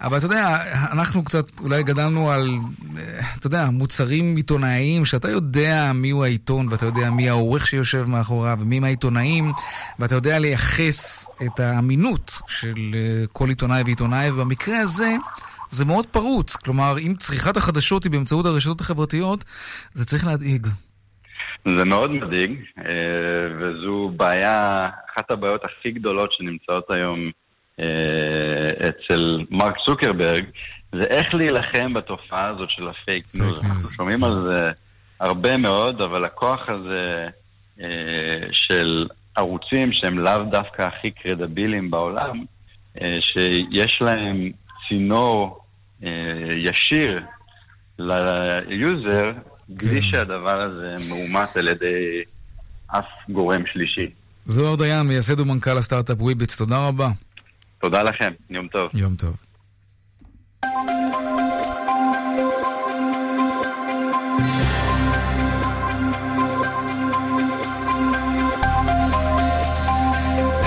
[0.02, 0.58] אבל אתה יודע,
[0.92, 2.50] אנחנו קצת אולי גדלנו על,
[2.82, 3.00] אה,
[3.38, 8.80] אתה יודע, מוצרים עיתונאיים, שאתה יודע מיהו העיתון, ואתה יודע מי העורך שיושב מאחוריו, ומי
[8.84, 9.52] העיתונאים,
[10.00, 12.96] ואתה יודע לייחס את האמינות של
[13.34, 15.16] כל עיתונאי ועיתונאי, ובמקרה הזה...
[15.70, 16.56] זה מאוד פרוץ.
[16.56, 19.46] כלומר, אם צריכת החדשות היא באמצעות הרשתות החברתיות,
[19.94, 20.68] זה צריך להדאיג.
[21.66, 22.84] זה מאוד מדאיג, אה,
[23.60, 27.32] וזו בעיה, אחת הבעיות הכי גדולות שנמצאות היום
[27.80, 27.86] אה,
[28.90, 30.46] אצל מרק צוקרברג,
[30.92, 33.64] זה איך להילחם בתופעה הזאת של הפייק ניוז.
[33.64, 34.72] אנחנו שומעים על זה
[35.20, 37.28] הרבה מאוד, אבל הכוח הזה
[37.82, 42.46] אה, של ערוצים שהם לאו דווקא הכי קרדיביליים בעולם,
[43.20, 44.52] שיש להם
[44.88, 45.60] צינור
[46.58, 47.22] ישיר
[48.00, 49.32] ליוזר,
[49.70, 50.08] בלי כן.
[50.08, 52.22] שהדבר הזה מאומת על ידי
[52.88, 54.10] אף גורם שלישי.
[54.46, 57.10] זוהר דיין, מייסד ומנכ"ל הסטארט-אפ Wibbitz, תודה רבה.
[57.82, 58.88] תודה לכם, יום טוב.
[58.94, 59.36] יום טוב.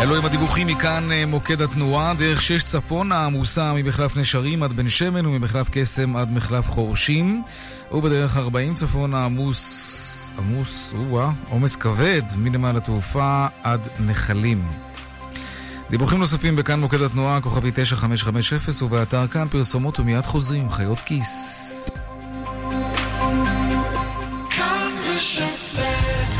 [0.02, 4.88] אלו הם הדיווחים מכאן אה, מוקד התנועה, דרך שש צפונה עמוסה ממחלף נשרים עד בן
[4.88, 7.42] שמן וממחלף קסם עד מחלף חורשים
[7.92, 14.68] ובדרך 40 צפונה עמוס, עמוס, או-אה, עומס כבד מנמל התעופה עד נחלים.
[15.90, 21.90] דיווחים נוספים בכאן מוקד התנועה, כוכבי 9550 ובאתר כאן פרסומות ומיד חוזרים, חיות כיס.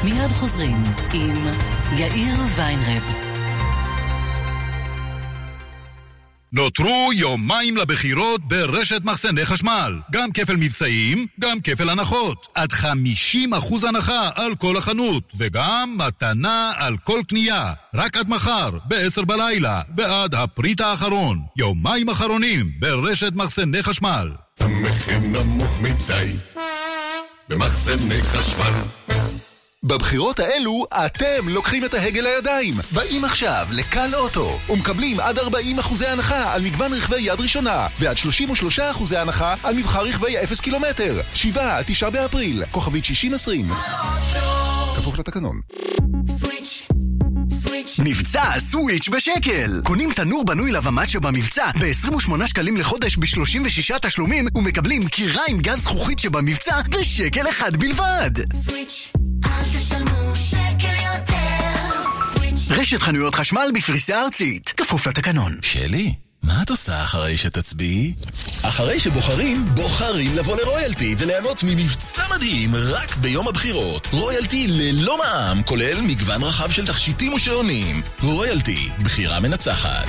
[0.05, 1.35] מיד חוזרים עם
[1.97, 3.28] יאיר ויינרב.
[6.53, 9.99] נותרו יומיים לבחירות ברשת מחסני חשמל.
[10.13, 12.47] גם כפל מבצעים, גם כפל הנחות.
[12.55, 17.73] עד 50% הנחה על כל החנות, וגם מתנה על כל קנייה.
[17.95, 21.39] רק עד מחר, ב-10 בלילה, ועד הפריט האחרון.
[21.57, 24.31] יומיים אחרונים ברשת מחסני חשמל.
[24.61, 26.37] המחיר נמוך מדי
[27.49, 28.73] במחסני חשמל
[29.83, 32.75] בבחירות האלו אתם לוקחים את ההגה לידיים.
[32.93, 38.17] באים עכשיו לקל אוטו ומקבלים עד 40 אחוזי הנחה על מגוון רכבי יד ראשונה ועד
[38.17, 41.21] 33 אחוזי הנחה על מבחר רכבי 0 קילומטר.
[41.35, 43.71] 7 עד 9 באפריל, כוכבית 6020.
[44.97, 45.61] כפוף לתקנון.
[46.29, 46.89] סוויץ',
[48.05, 49.81] מבצע סוויץ' בשקל!
[49.85, 56.19] קונים תנור בנוי לבמצ'ה במבצע ב-28 שקלים לחודש ב-36 תשלומים ומקבלים קירה עם גז זכוכית
[56.19, 58.31] שבמבצע בשקל אחד בלבד!
[58.55, 59.13] סוויץ',
[62.71, 65.59] רשת חנויות חשמל בפריסה ארצית, כפוף לתקנון.
[65.63, 68.15] שלי, מה את עושה אחרי שתצביעי?
[68.63, 74.09] אחרי שבוחרים, בוחרים לבוא לרויאלטי וליהנות ממבצע מדהים רק ביום הבחירות.
[74.13, 78.03] רויאלטי ללא מע"מ, כולל מגוון רחב של תכשיטים ושעונים.
[78.23, 80.09] רויאלטי, בחירה מנצחת.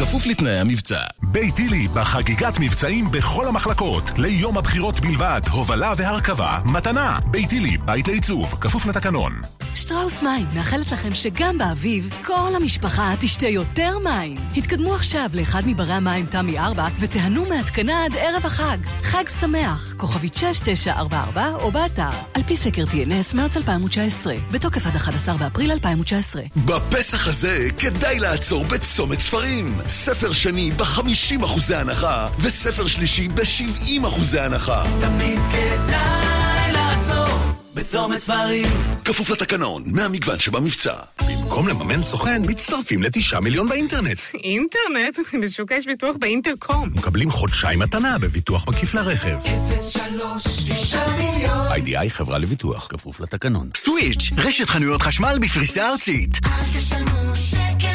[0.00, 1.00] כפוף לתנאי המבצע.
[1.22, 4.10] בית הילי בחגיגת מבצעים בכל המחלקות.
[4.16, 7.18] ליום הבחירות בלבד, הובלה והרכבה, מתנה.
[7.30, 9.32] בית הילי, בית לעיצוב, כפוף לתקנון.
[9.74, 14.36] שטראוס מים מאחלת לכם שגם באביב כל המשפחה תשתה יותר מים.
[14.56, 18.78] התקדמו עכשיו לאחד מברי המים תמי 4 ותיהנו מהתקנה עד ערב החג.
[19.02, 22.10] חג שמח, כוכבית 6944 או באתר.
[22.34, 26.42] על פי סקר TNS מרץ 2019, בתוקף עד 11 באפריל 2019.
[26.56, 29.76] בפסח הזה כדאי לעצור בצומת ספרים.
[29.88, 34.84] ספר שני ב-50 אחוזי הנחה, וספר שלישי ב-70 אחוזי הנחה.
[35.00, 37.38] תמיד כדאי לעצור
[37.74, 38.66] בצומת ספרים.
[39.04, 40.94] כפוף לתקנון, מהמגוון שבמבצע.
[41.28, 44.18] במקום לממן סוכן, מצטרפים לתשעה מיליון באינטרנט.
[44.34, 45.18] אינטרנט?
[45.42, 46.90] בשוק יש ביטוח באינטרקום.
[46.94, 49.38] מקבלים חודשיים מתנה בביטוח מקיף לרכב.
[49.80, 51.66] 03 9 מיליון.
[51.70, 53.68] איי-די-איי חברה לביטוח, כפוף לתקנון.
[53.76, 56.38] סוויץ', רשת חנויות חשמל בפריסה ארצית.
[56.46, 57.93] אל תשלמו שקל.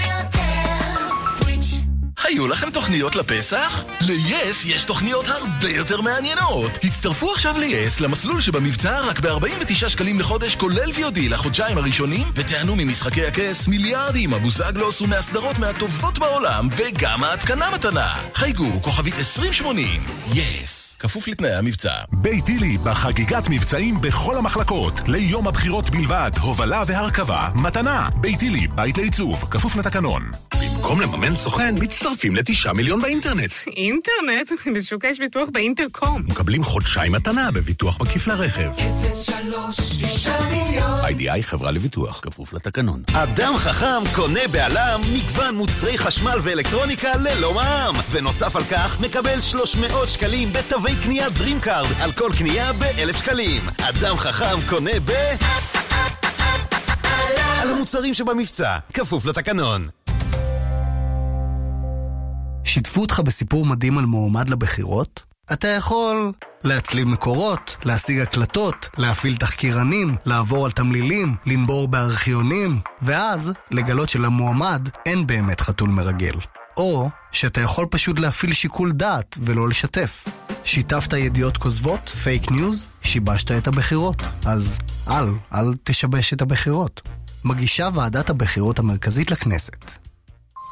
[2.30, 3.84] היו לכם תוכניות לפסח?
[4.02, 6.72] ל-yes יש תוכניות הרבה יותר מעניינות.
[6.84, 13.26] הצטרפו עכשיו ל-yes למסלול שבמבצע רק ב-49 שקלים לחודש כולל VOD לחודשיים הראשונים ותיהנו ממשחקי
[13.26, 18.16] הכס, מיליארדים, אבוזגלוס ומהסדרות מהטובות בעולם וגם ההתקנה מתנה.
[18.34, 20.04] חייגו כוכבית 2080.
[20.32, 20.90] yes.
[21.00, 21.94] כפוף לתנאי המבצע.
[22.12, 25.02] בית הילי בחגיגת מבצעים בכל המחלקות.
[25.08, 28.10] ליום הבחירות בלבד, הובלה והרכבה, מתנה.
[28.22, 30.32] בית הילי, בית לעיצוב, כפוף לתקנון.
[30.90, 33.52] במקום לממן סוכן, מצטרפים לתשעה מיליון באינטרנט.
[33.68, 34.52] אינטרנט?
[34.76, 36.24] בשוק יש ביטוח באינטרקום.
[36.28, 38.72] מקבלים חודשיים מתנה בביטוח מקיף לרכב.
[39.14, 41.00] 03 9 מיליון.
[41.04, 43.04] איי-די-איי חברה לביטוח, כפוף לתקנון.
[43.14, 47.96] אדם חכם קונה בעלם מגוון מוצרי חשמל ואלקטרוניקה ללא מע"מ.
[48.12, 53.62] ונוסף על כך, מקבל 300 שקלים בתווי קנייה DreamCard על כל קנייה ב-1,000 שקלים.
[53.78, 55.12] אדם חכם קונה ב...
[57.62, 59.88] על המוצרים שבמבצע, כפוף לתקנון.
[62.70, 65.24] שיתפו אותך בסיפור מדהים על מועמד לבחירות?
[65.54, 66.32] אתה יכול
[66.64, 75.28] להצליב מקורות, להשיג הקלטות, להפעיל תחקירנים, לעבור על תמלילים, לנבור בארכיונים, ואז לגלות שלמועמד אין
[75.28, 76.34] באמת חתול מרגל.
[76.78, 80.26] או שאתה יכול פשוט להפעיל שיקול דעת ולא לשתף.
[80.64, 84.22] שיתפת ידיעות כוזבות, פייק ניוז, שיבשת את הבחירות.
[84.46, 84.78] אז
[85.08, 87.02] אל, אל תשבש את הבחירות.
[87.46, 89.92] מגישה ועדת הבחירות המרכזית לכנסת.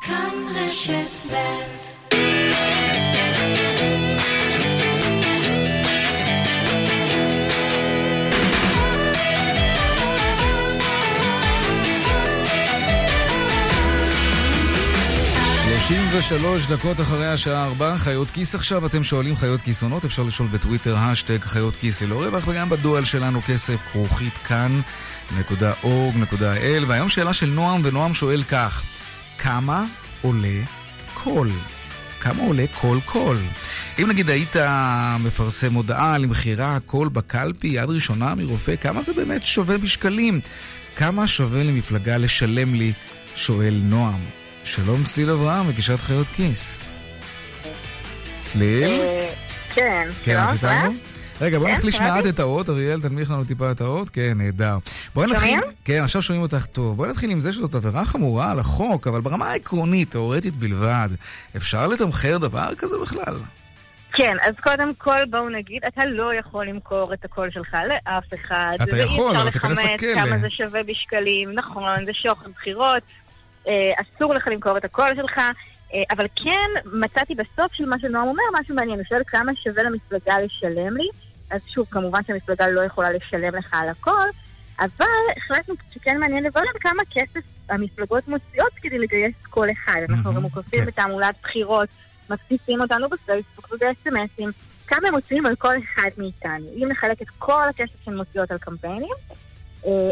[0.01, 1.76] כאן רשת ב'
[15.77, 20.47] שלושים ושלוש דקות אחרי השעה ארבע, חיות כיס עכשיו, אתם שואלים חיות כיסונות, אפשר לשאול
[20.47, 25.83] בטוויטר, השטג חיות כיס ללא רווח, וגם בדואל שלנו כסף, כרוכית כאן.org.il,
[26.87, 28.83] והיום שאלה של נועם, ונועם שואל כך,
[29.37, 29.85] כמה
[30.21, 30.63] עולה
[31.13, 31.51] קול?
[32.19, 33.41] כמה עולה כל קול?
[33.99, 34.55] אם נגיד היית
[35.19, 40.39] מפרסם הודעה למכירה קול בקלפי יד ראשונה מרופא, כמה זה באמת שווה בשקלים?
[40.95, 42.93] כמה שווה למפלגה לשלם לי?
[43.35, 44.46] שואל נועם.
[44.67, 46.83] שלום צליל אברהם, מגישת חיות כיס.
[48.41, 49.01] צליל?
[49.73, 50.07] כן.
[50.23, 50.93] כן, את איתנו?
[51.41, 52.01] רגע, בוא כן, נחליש.
[52.01, 54.09] מעט את האות, אריאל, תנמיך לנו טיפה את האות.
[54.09, 54.77] כן, נהדר.
[55.15, 55.59] בואי נתחיל...
[55.85, 56.97] כן, עכשיו שומעים אותך טוב.
[56.97, 61.09] בואי נתחיל עם זה שזאת עבירה חמורה על החוק, אבל ברמה העקרונית, תאורטית בלבד.
[61.55, 63.35] אפשר לתמחר דבר כזה בכלל?
[64.13, 68.71] כן, אז קודם כל בואו נגיד, אתה לא יכול למכור את הקול שלך לאף אחד.
[68.83, 70.25] אתה יכול, אבל ואי תיכנס אפשר לכמת לכלא.
[70.25, 73.26] כמה זה שווה בשקלים, נכון, זה שוחד בחירות, אה,
[74.01, 75.37] אסור לך למכור את הקול שלך,
[75.93, 79.83] אה, אבל כן מצאתי בסוף של מה שנועם אומר משהו מעניין, הוא שואל כמה שווה
[79.83, 81.07] למפלגה לשלם לי,
[81.51, 84.27] אז שוב, כמובן שהמפלגה לא יכולה לשלם לך על הכל,
[84.79, 85.05] אבל
[85.37, 90.01] החלטנו שכן מעניין לברר כמה כסף המפלגות מוציאות כדי לגייס קול אחד.
[90.09, 91.89] אנחנו גם מוקפים בתעמולת בחירות,
[92.29, 94.49] מקפיצים אותנו בפייסבוק ובאס.אם.אסים,
[94.87, 96.65] כמה הם מוציאים על כל אחד מאיתנו.
[96.75, 99.35] אם נחלק את כל הכסף שהן מוציאות על קמפיינים, אה,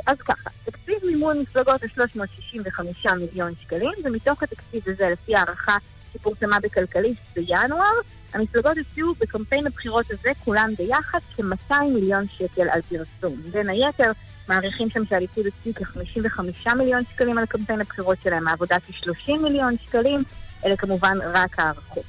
[0.07, 5.77] אז ככה, תקציב מימון מפלגות הוא 365 מיליון שקלים, ומתוך התקציב הזה, לפי הערכה
[6.13, 7.99] שפורסמה בכלכליסט בינואר,
[8.33, 13.41] המפלגות הציעו בקמפיין הבחירות הזה, כולם ביחד, כ-200 מיליון שקל על פרסום.
[13.51, 14.11] בין היתר,
[14.49, 20.23] מעריכים שם שהליכוד הציג כ-55 מיליון שקלים על קמפיין הבחירות שלהם, העבודה כ-30 מיליון שקלים,
[20.65, 22.03] אלה כמובן רק הערכות.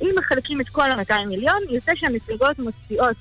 [0.00, 3.16] אם מחלקים את כל ה-200 מיליון, יוצא שהמפלגות מוציאות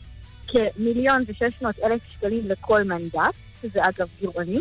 [0.47, 4.59] כמיליון ושש מאות אלף שקלים לכל מנדט, שזה אגב גירעוני.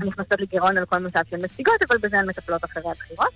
[0.00, 3.32] הן נכנסות לגירעון על כל מצב שהן משיגות, אבל בזה הן מטפלות אחרי הבחירות.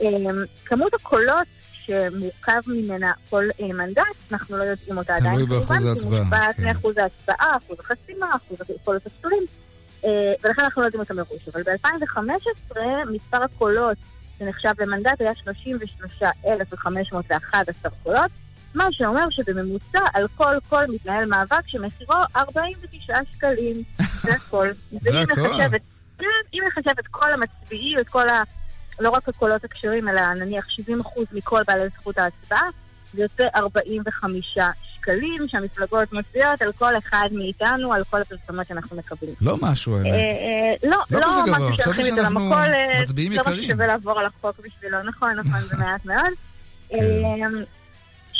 [0.00, 5.34] אמ, כמות הקולות שמורכב ממנה כל אה, מנדט, אנחנו לא יודעים אותה עדיין.
[5.34, 6.64] תלוי באחוז ההצבעה, כי מושפעת כן.
[6.64, 9.42] מאחוז ההצבעה, אחוז החסימה, אחוז הקולות הפסולים,
[10.04, 11.48] אה, ולכן אנחנו לא יודעים אותה מראש.
[11.48, 12.78] אבל ב-2015
[13.10, 13.96] מספר הקולות
[14.38, 18.30] שנחשב למנדט היה 33,511 קולות,
[18.74, 23.82] מה שאומר שבממוצע על כל קול מתנהל מאבק שמחירו 49 שקלים.
[24.22, 24.68] זה הכל.
[25.00, 25.78] זה הכל.
[26.18, 28.42] כן, אם נחשב את כל המצביעים, את כל ה...
[29.00, 30.92] לא רק הקולות הכשרים, אלא נניח 70%
[31.32, 32.68] מכל בעלי זכות ההצבעה,
[33.14, 34.58] זה יוצא 45
[35.02, 39.32] שקלים שהמפלגות מצביעות על כל אחד מאיתנו, על כל הפרסומות שאנחנו מקבלים.
[39.40, 40.06] לא משהו, האמת.
[40.06, 43.68] אה, אה, לא, לא לא משהו שהולכים איתו שאנחנו אה, מצביעים לא משהו יקרים.
[43.68, 46.32] שווה לעבור על החוק בשבילו, נכון, נכון, זה מעט מאוד.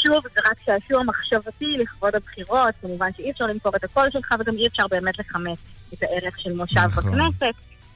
[0.02, 0.12] כן.
[0.12, 4.34] אה, שוב, זה רק שעשוע מחשבתי לכבוד הבחירות, כמובן שאי אפשר למכור את הקול שלך
[4.40, 5.58] וגם אי אפשר באמת לכמת
[5.94, 7.12] את הערך של מושב נכון.
[7.12, 7.54] בכנסת,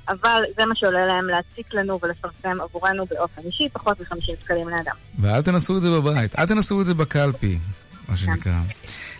[0.08, 4.94] אבל זה מה שעולה להם להציק לנו ולפרסם עבורנו באופן אישי, פחות מ-50 שקלים לאדם.
[5.18, 7.58] ואל תנסו את זה בבית, אל תנסו את זה בקלפי,
[8.08, 8.60] מה שנקרא.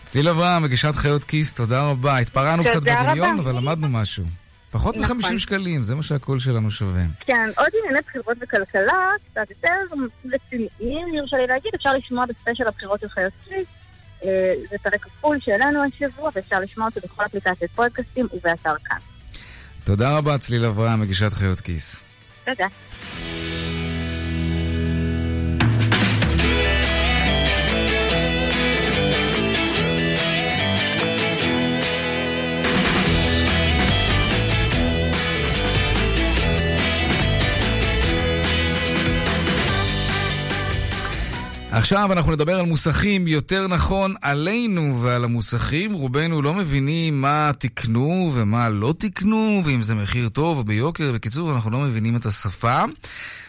[0.04, 2.18] צליל אברהם, מגישת חיות כיס, תודה רבה.
[2.18, 3.38] התפרענו קצת בדמיון.
[3.38, 4.24] אבל למדנו משהו.
[4.70, 5.16] פחות נכון.
[5.16, 7.02] מ-50 שקלים, זה מה שהקול שלנו שווה.
[7.20, 13.00] כן, עוד ענייני בחירות וכלכלה, קצת יותר רציניים, יורשה לי להגיד, אפשר לשמוע בספיישל הבחירות
[13.00, 13.66] של חיות כיס.
[14.24, 18.98] אה, זה פרק כפול שלנו השבוע, ואפשר לשמוע אותו בכל אפליקציית פודקאסטים ובאתר כאן.
[19.84, 22.04] תודה רבה, צליל אברהם, מגישת חיות כיס.
[22.44, 22.66] תודה.
[41.76, 45.92] עכשיו אנחנו נדבר על מוסכים, יותר נכון עלינו ועל המוסכים.
[45.92, 51.12] רובנו לא מבינים מה תיקנו ומה לא תיקנו, ואם זה מחיר טוב או ביוקר.
[51.12, 52.82] בקיצור, אנחנו לא מבינים את השפה.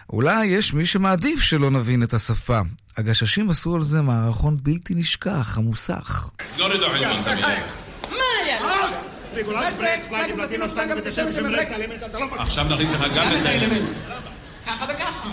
[0.10, 2.62] אולי יש מי שמעדיף שלא נבין את השפה.
[2.98, 6.30] הגששים עשו על זה מערכון בלתי נשכח, המוסך.
[12.40, 13.90] עכשיו נכניס לך גם את האלמנט.
[14.66, 15.30] ככה וככה.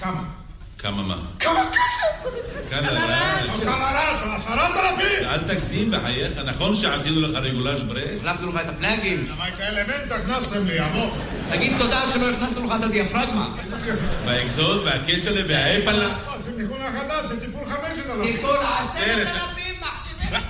[0.00, 0.43] כמה?
[0.84, 1.16] כמה מה?
[1.40, 2.28] כמה כסף?
[2.70, 3.64] כמה רעש.
[3.64, 4.22] כמה רעש?
[4.36, 5.28] עשרת אלפים?
[5.28, 8.26] אל תגזים בחייך, נכון שעשינו לך רגולאז' ברקס?
[8.26, 9.24] החלפנו לך את הפלאגים.
[9.34, 11.14] למה את האלמנט הכנסתם לי, עמוק?
[11.50, 13.48] תגיד תודה שלא הכנסנו לך את הדיאפרגמה.
[14.26, 16.08] והאגזוז והכסלה והאפלה.
[16.38, 18.36] זה תיקון החדש, זה טיפול חמשת אלפים.
[18.36, 19.74] טיפול עשרת אלפים,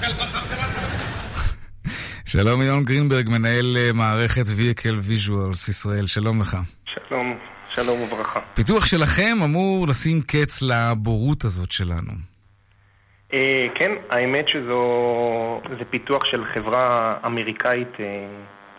[2.32, 6.56] שלום ינון גרינברג, מנהל אה, מערכת Vehicle Visuals ישראל, שלום לך.
[7.08, 8.40] שלום, שלום וברכה.
[8.54, 12.12] פיתוח שלכם אמור לשים קץ לבורות הזאת שלנו.
[13.34, 14.82] אה, כן, האמת שזו...
[15.78, 18.26] זה פיתוח של חברה אמריקאית, אה,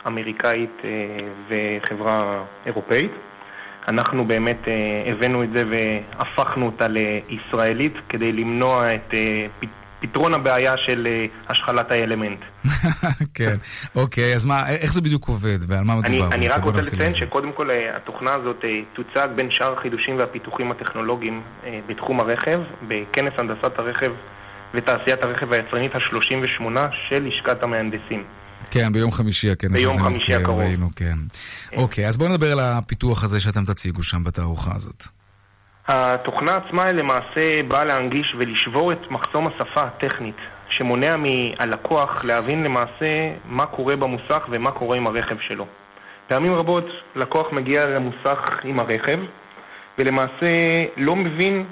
[0.07, 0.89] אמריקאית אה,
[1.49, 3.11] וחברה אירופאית.
[3.87, 9.47] אנחנו באמת אה, הבאנו את זה והפכנו אותה לישראלית כדי למנוע את אה,
[10.07, 12.39] פתרון הבעיה של אה, השחלת האלמנט.
[13.37, 13.55] כן,
[13.95, 16.27] אוקיי, אז מה, איך זה בדיוק עובד ועל מה מדובר?
[16.27, 16.47] אני, אני?
[16.47, 17.11] רק רוצה לציין.
[17.11, 21.41] שקודם כל אה, התוכנה הזאת אה, תוצג בין שאר החידושים והפיתוחים הטכנולוגיים
[21.87, 24.11] בתחום הרכב, בכנס הנדסת הרכב
[24.73, 28.23] ותעשיית הרכב היצרנית ה-38 של לשכת המהנדסים.
[28.71, 30.59] כן, ביום חמישי הכנס ביום הזה חמישי מתקיים, הקרוב.
[30.59, 31.15] ראינו, כן.
[31.77, 35.03] אוקיי, אז בואו נדבר על הפיתוח הזה שאתם תציגו שם בתערוכה הזאת.
[35.87, 40.35] התוכנה עצמה למעשה באה להנגיש ולשבור את מחסום השפה הטכנית,
[40.69, 43.13] שמונע מהלקוח להבין למעשה
[43.45, 45.65] מה קורה במוסך ומה קורה עם הרכב שלו.
[46.27, 49.19] פעמים רבות לקוח מגיע למוסך עם הרכב,
[49.97, 50.51] ולמעשה
[50.97, 51.65] לא מבין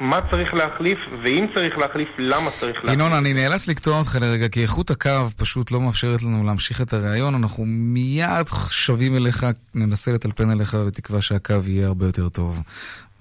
[0.00, 2.94] מה צריך להחליף, ואם צריך להחליף, למה צריך להחליף.
[2.94, 6.92] ינון, אני נאלץ לקטוע אותך לרגע, כי איכות הקו פשוט לא מאפשרת לנו להמשיך את
[6.92, 7.34] הריאיון.
[7.34, 12.62] אנחנו מיד שבים אליך, ננסה לטלפן אליך בתקווה שהקו יהיה הרבה יותר טוב.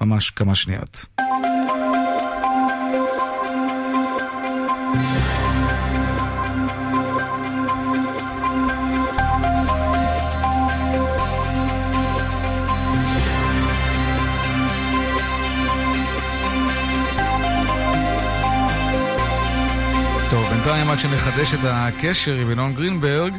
[0.02, 1.06] ממש כמה שניות.
[20.30, 23.38] טוב, בינתיים עד שנחדש את הקשר עם ינון גרינברג,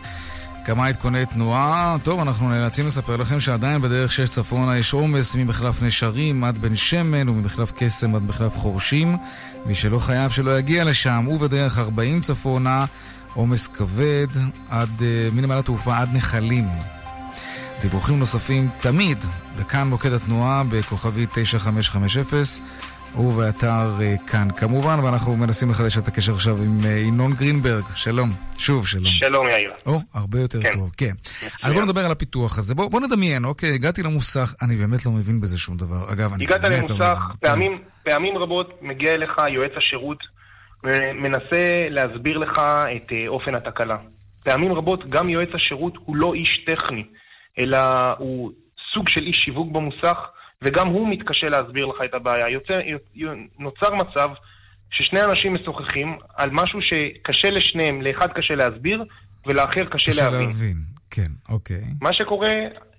[0.64, 1.96] כמה עדכוני תנועה.
[2.02, 6.74] טוב, אנחנו נאלצים לספר לכם שעדיין בדרך 6 צפונה יש עומס ממחלף נשרים עד בן
[6.74, 9.16] שמן וממחלף קסם עד מחלף חורשים.
[9.66, 12.84] מי שלא חייב שלא יגיע לשם, ובדרך 40 צפונה
[13.34, 14.26] עומס כבד
[14.68, 16.68] עד, אה, מנמל התעופה עד נחלים.
[17.82, 19.24] דיווחים נוספים תמיד
[19.56, 22.62] בכאן מוקד התנועה בכוכבי 9550
[23.16, 27.84] ובאתר אה, כאן כמובן, ואנחנו מנסים לחדש את הקשר עכשיו עם אה, ינון גרינברג.
[27.94, 28.30] שלום.
[28.58, 29.06] שוב שלום.
[29.06, 29.72] שלום יאיר.
[29.86, 30.72] או, הרבה יותר כן.
[30.72, 31.12] טוב, כן.
[31.62, 32.74] אז בוא נדבר על הפיתוח הזה.
[32.74, 36.12] בוא, בוא נדמיין, אוקיי, הגעתי למוסך, אני באמת לא מבין בזה שום דבר.
[36.12, 37.36] אגב, אני הגעת באמת לא למוסך, מבין.
[37.40, 40.18] פעמים, פעמים רבות מגיע אליך יועץ השירות
[40.84, 42.58] ומנסה להסביר לך
[42.96, 43.96] את אה, אופן התקלה.
[44.44, 47.04] פעמים רבות גם יועץ השירות הוא לא איש טכני,
[47.58, 47.78] אלא
[48.18, 48.52] הוא
[48.94, 50.16] סוג של איש שיווק במוסך,
[50.64, 52.48] וגם הוא מתקשה להסביר לך את הבעיה.
[52.48, 52.74] יוצא,
[53.58, 54.28] נוצר מצב
[54.90, 59.04] ששני אנשים משוחחים על משהו שקשה לשניהם, לאחד קשה להסביר
[59.46, 60.40] ולאחר קשה, קשה להבין.
[60.46, 60.76] להבין,
[61.10, 61.80] כן, אוקיי.
[62.00, 62.52] מה שקורה,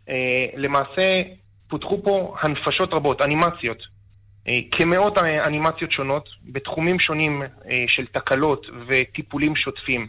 [0.10, 1.20] אה, למעשה
[1.68, 3.84] פותחו פה הנפשות רבות, אנימציות.
[4.48, 10.08] אה, כמאות אנימציות שונות, בתחומים שונים אה, של תקלות וטיפולים שוטפים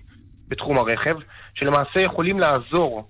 [0.49, 1.15] בתחום הרכב,
[1.55, 3.09] שלמעשה יכולים לעזור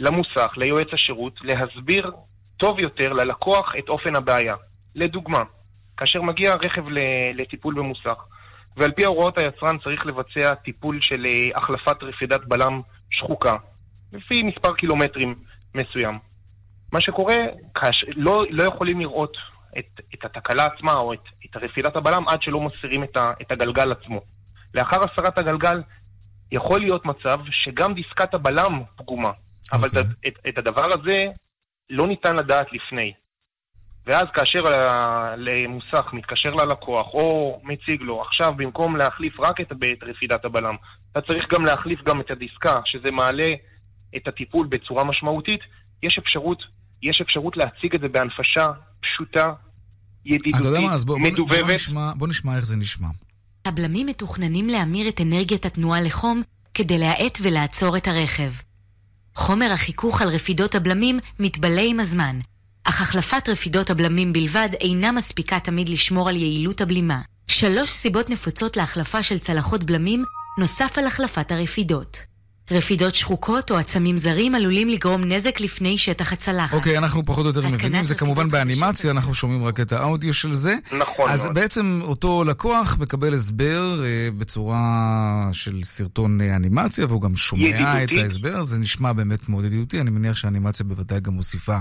[0.00, 2.10] למוסך, ליועץ השירות, להסביר
[2.56, 4.54] טוב יותר ללקוח את אופן הבעיה.
[4.94, 5.42] לדוגמה,
[5.96, 6.84] כאשר מגיע רכב
[7.34, 8.24] לטיפול במוסך,
[8.76, 12.80] ועל פי הוראות היצרן צריך לבצע טיפול של אה, החלפת רפידת בלם
[13.10, 13.56] שחוקה,
[14.12, 15.34] לפי מספר קילומטרים
[15.74, 16.18] מסוים.
[16.92, 17.36] מה שקורה,
[17.74, 19.36] כאש, לא, לא יכולים לראות
[19.78, 23.52] את, את התקלה עצמה או את, את רפידת הבלם עד שלא מסירים את, ה, את
[23.52, 24.20] הגלגל עצמו.
[24.74, 25.82] לאחר הסרת הגלגל,
[26.52, 29.30] יכול להיות מצב שגם דיסקת הבלם פגומה,
[29.72, 31.22] אבל את, את, את הדבר הזה
[31.90, 33.12] לא ניתן לדעת לפני.
[34.06, 40.02] ואז כאשר ה- למוסך מתקשר ללקוח או מציג לו, עכשיו במקום להחליף רק את את
[40.02, 40.74] רפידת הבלם,
[41.12, 43.48] אתה צריך גם להחליף גם את הדיסקה, שזה מעלה
[44.16, 45.60] את הטיפול בצורה משמעותית,
[46.02, 46.62] יש אפשרות,
[47.02, 48.68] יש אפשרות להציג את זה בהנפשה
[49.02, 49.52] פשוטה,
[50.24, 51.60] ידידותית, אתה יודע מה, אז בוא, בוא, מדובבת.
[51.60, 53.08] בוא, נשמע, בוא נשמע איך זה נשמע.
[53.64, 56.42] הבלמים מתוכננים להמיר את אנרגיית התנועה לחום
[56.74, 58.50] כדי להאט ולעצור את הרכב.
[59.36, 62.38] חומר החיכוך על רפידות הבלמים מתבלה עם הזמן,
[62.84, 67.20] אך החלפת רפידות הבלמים בלבד אינה מספיקה תמיד לשמור על יעילות הבלימה.
[67.48, 70.24] שלוש סיבות נפוצות להחלפה של צלחות בלמים,
[70.58, 72.33] נוסף על החלפת הרפידות.
[72.70, 76.74] רפידות שחוקות או עצמים זרים עלולים לגרום נזק לפני שטח הצלחת.
[76.74, 80.52] אוקיי, אנחנו פחות או יותר מבינים, זה כמובן באנימציה, אנחנו שומעים רק את האודיו של
[80.52, 80.76] זה.
[80.98, 81.54] נכון אז מאוד.
[81.54, 87.74] בעצם אותו לקוח מקבל הסבר אה, בצורה של סרטון אה, אנימציה, והוא גם שומע את
[87.74, 88.22] ידידותית.
[88.22, 91.78] ההסבר, זה נשמע באמת מאוד ידידותי, אני מניח שהאנימציה בוודאי גם מוסיפה.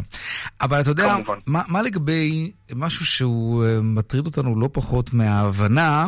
[0.61, 1.37] אבל אתה יודע, כמובן.
[1.47, 6.07] מה, מה לגבי משהו שהוא אה, מטריד אותנו לא פחות מההבנה,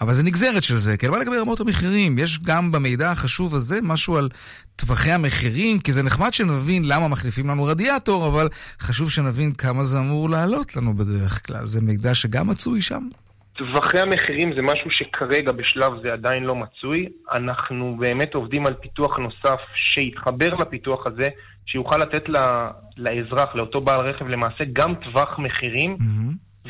[0.00, 1.10] אבל זה נגזרת של זה, כן?
[1.10, 2.18] מה לגבי רמות המחירים?
[2.18, 4.28] יש גם במידע החשוב הזה משהו על
[4.76, 8.48] טווחי המחירים, כי זה נחמד שנבין למה מחליפים לנו רדיאטור, אבל
[8.80, 11.66] חשוב שנבין כמה זה אמור לעלות לנו בדרך כלל.
[11.66, 13.08] זה מידע שגם מצוי שם?
[13.56, 17.06] טווחי המחירים זה משהו שכרגע בשלב זה עדיין לא מצוי.
[17.32, 21.28] אנחנו באמת עובדים על פיתוח נוסף שיתחבר לפיתוח הזה,
[21.66, 25.96] שיוכל לתת ל- לאזרח, לאותו בעל רכב, למעשה גם טווח מחירים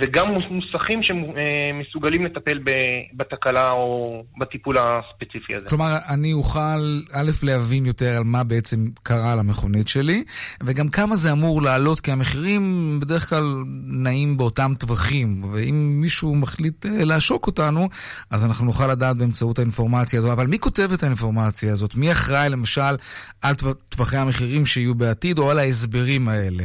[0.02, 2.70] וגם מוס- מוסכים שמסוגלים לטפל ב-
[3.16, 5.68] בתקלה או בטיפול הספציפי הזה.
[5.68, 10.24] כלומר, אני אוכל, א', להבין יותר על מה בעצם קרה למכונית שלי,
[10.62, 12.62] וגם כמה זה אמור לעלות, כי המחירים
[13.02, 13.44] בדרך כלל
[13.86, 17.88] נעים באותם טווחים, ואם מישהו מחליט אה, לעשוק אותנו,
[18.30, 20.32] אז אנחנו נוכל לדעת באמצעות האינפורמציה הזו.
[20.32, 21.94] אבל מי כותב את האינפורמציה הזאת?
[21.94, 22.96] מי אחראי, למשל,
[23.42, 26.64] על טווח- טווחי המחירים שיהיו בעתיד, או על ההסברים האלה,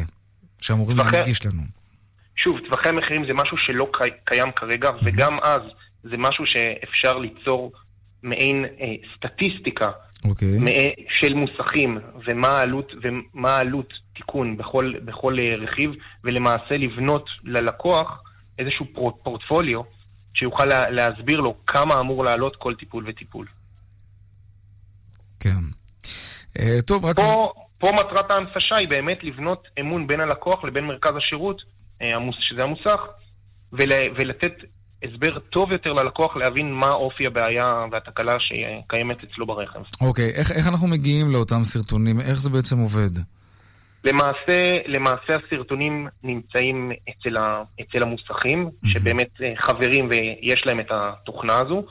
[0.61, 1.80] שאמורים להנגיש לנו?
[2.43, 5.61] שוב, טווחי המחירים זה משהו שלא קי- קיים כרגע, וגם אז
[6.03, 7.71] זה משהו שאפשר ליצור
[8.23, 8.87] מעין אה,
[9.17, 9.91] סטטיסטיקה
[10.25, 10.59] אוקיי.
[10.59, 15.91] מא- של מוסכים, ומה העלות, ומה העלות תיקון בכל, בכל אה, רכיב,
[16.23, 18.23] ולמעשה לבנות ללקוח
[18.59, 19.81] איזשהו פור, פורטפוליו
[20.33, 23.47] שיוכל לה, להסביר לו כמה אמור לעלות כל טיפול וטיפול.
[25.39, 25.49] כן.
[26.59, 27.15] אה, טוב, רק...
[27.15, 31.61] פה, פה מטרת ההנפשה היא באמת לבנות אמון בין הלקוח לבין מרכז השירות,
[32.39, 32.99] שזה המוסך,
[33.73, 34.53] ול, ולתת
[35.03, 39.79] הסבר טוב יותר ללקוח להבין מה אופי הבעיה והתקלה שקיימת אצלו ברכב.
[40.01, 42.19] אוקיי, איך, איך אנחנו מגיעים לאותם סרטונים?
[42.19, 43.09] איך זה בעצם עובד?
[44.05, 51.59] למעשה, למעשה הסרטונים נמצאים אצל, ה, אצל המוסכים, שבאמת אה, חברים ויש להם את התוכנה
[51.59, 51.83] הזו,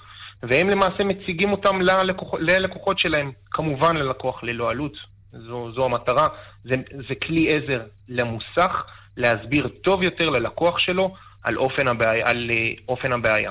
[0.43, 4.93] והם למעשה מציגים אותם ללקוח, ללקוחות שלהם, כמובן ללקוח ללא עלות,
[5.33, 6.27] זו, זו המטרה.
[6.65, 6.75] זה,
[7.09, 8.73] זה כלי עזר למוסך
[9.17, 12.29] להסביר טוב יותר ללקוח שלו על אופן הבעיה.
[12.29, 13.51] על, אה, אופן הבעיה.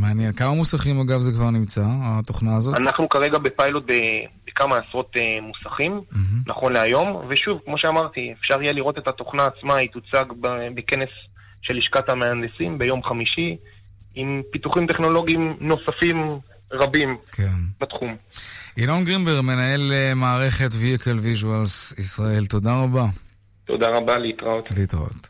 [0.00, 0.32] מעניין.
[0.32, 2.76] כמה מוסכים, אגב, זה כבר נמצא, התוכנה הזאת?
[2.76, 3.84] אנחנו כרגע בפיילוט
[4.46, 6.00] בכמה עשרות אה, מוסכים,
[6.46, 10.24] נכון להיום, ושוב, כמו שאמרתי, אפשר יהיה לראות את התוכנה עצמה, היא תוצג
[10.74, 11.08] בכנס
[11.62, 13.56] של לשכת המהנדסים ביום חמישי,
[14.14, 16.38] עם פיתוחים טכנולוגיים נוספים
[16.72, 17.60] רבים כן.
[17.80, 18.16] בתחום.
[18.76, 23.04] ינון גרינבר, מנהל אה, מערכת Vehicle Visuals ישראל, תודה רבה.
[23.70, 24.68] תודה רבה, להתראות.
[24.76, 25.28] להתראות.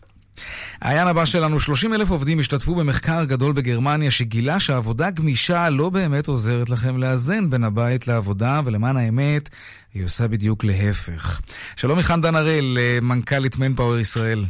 [0.81, 6.29] העניין הבא שלנו, 30 אלף עובדים השתתפו במחקר גדול בגרמניה שגילה שעבודה גמישה לא באמת
[6.29, 9.49] עוזרת לכם לאזן בין הבית לעבודה, ולמען האמת,
[9.95, 11.41] היא עושה בדיוק להפך.
[11.77, 14.45] שלום מיכן דן הראל, מנכ"לית מנפאוור ישראל.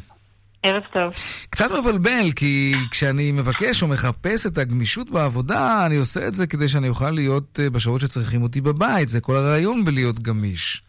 [0.62, 1.12] ערב טוב.
[1.51, 6.68] קצת מבלבל, כי כשאני מבקש או מחפש את הגמישות בעבודה, אני עושה את זה כדי
[6.68, 9.09] שאני אוכל להיות אה, בשעות שצריכים אותי בבית.
[9.09, 10.82] זה כל הרעיון בלהיות גמיש.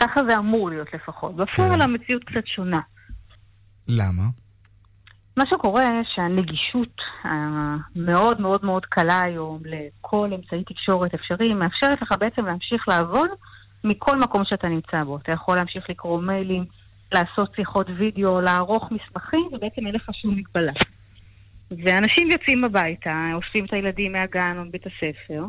[0.00, 1.36] ככה זה אמור להיות לפחות.
[1.36, 2.80] בפועל המציאות קצת שונה.
[3.88, 4.22] למה?
[5.38, 12.46] מה שקורה שהנגישות המאוד מאוד מאוד קלה היום לכל אמצעי תקשורת אפשרי מאפשרת לך בעצם
[12.46, 13.28] להמשיך לעבוד
[13.84, 15.16] מכל מקום שאתה נמצא בו.
[15.16, 16.64] אתה יכול להמשיך לקרוא מיילים,
[17.12, 20.72] לעשות שיחות וידאו, לערוך מסמכים, ובעצם אין לך שום מגבלה.
[21.84, 25.44] ואנשים יוצאים הביתה, אוספים את הילדים מהגן או מבית הספר,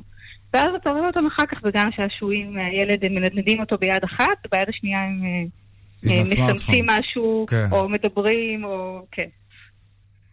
[0.53, 4.69] ואז אתה רואה אותם אחר כך בגן שעשועים, הילד, הם מנדנדים אותו ביד אחת, וביד
[4.69, 6.21] השנייה הם אה, אה.
[6.21, 7.65] מסמסים משהו, כן.
[7.71, 9.05] או מדברים, או...
[9.11, 9.27] כן.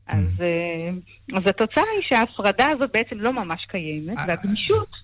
[0.06, 0.90] אז, אה,
[1.38, 5.03] אז התוצאה היא שההפרדה הזאת בעצם לא ממש קיימת, והגמישות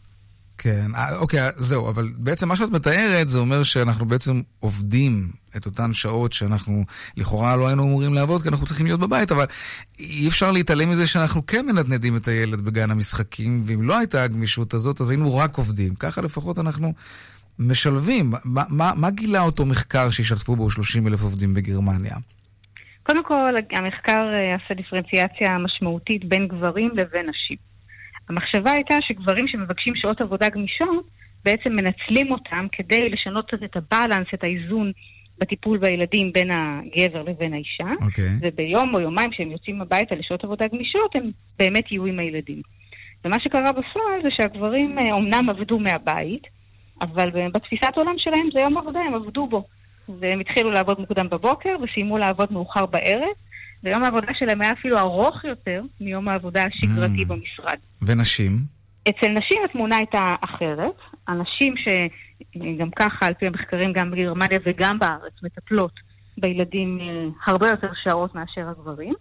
[0.63, 5.67] כן, אה, אוקיי, זהו, אבל בעצם מה שאת מתארת זה אומר שאנחנו בעצם עובדים את
[5.67, 6.85] אותן שעות שאנחנו
[7.17, 9.45] לכאורה לא היינו אמורים לעבוד כי אנחנו צריכים להיות בבית, אבל
[9.99, 14.75] אי אפשר להתעלם מזה שאנחנו כן מנדנדים את הילד בגן המשחקים, ואם לא הייתה הגמישות
[14.75, 15.95] הזאת, אז היינו רק עובדים.
[15.95, 16.93] ככה לפחות אנחנו
[17.59, 18.33] משלבים.
[18.45, 22.17] מה, מה, מה גילה אותו מחקר שהשתתפו בו 30 אלף עובדים בגרמניה?
[23.03, 27.71] קודם כל, המחקר אה, עשה דיפרנציאציה משמעותית בין גברים לבין נשים.
[28.31, 31.07] המחשבה הייתה שגברים שמבקשים שעות עבודה גמישות,
[31.45, 34.93] בעצם מנצלים אותם כדי לשנות קצת את הבלנס, את האיזון
[35.39, 38.05] בטיפול בילדים בין הגבר לבין האישה.
[38.07, 38.25] אוקיי.
[38.41, 42.63] וביום או יומיים שהם יוצאים הביתה לשעות עבודה גמישות, הם באמת יהיו עם הילדים.
[43.25, 46.43] ומה שקרה בפועל זה שהגברים אה, אומנם עבדו מהבית,
[47.01, 49.65] אבל בתפיסת עולם שלהם זה יום עבודה, הם עבדו בו.
[50.21, 53.35] והם התחילו לעבוד מוקדם בבוקר וסיימו לעבוד מאוחר בערב,
[53.85, 57.29] ויום העבודה שלהם היה אפילו ארוך יותר מיום העבודה השגרתי Mm.
[57.29, 57.79] במשרד.
[58.03, 58.53] ונשים?
[59.09, 60.95] אצל נשים התמונה הייתה אחרת.
[61.29, 65.93] הנשים שגם ככה, על פי המחקרים, גם בגרמניה וגם בארץ, מטפלות
[66.39, 67.07] בילדים אה,
[67.47, 69.15] הרבה יותר שעות מאשר הגברים.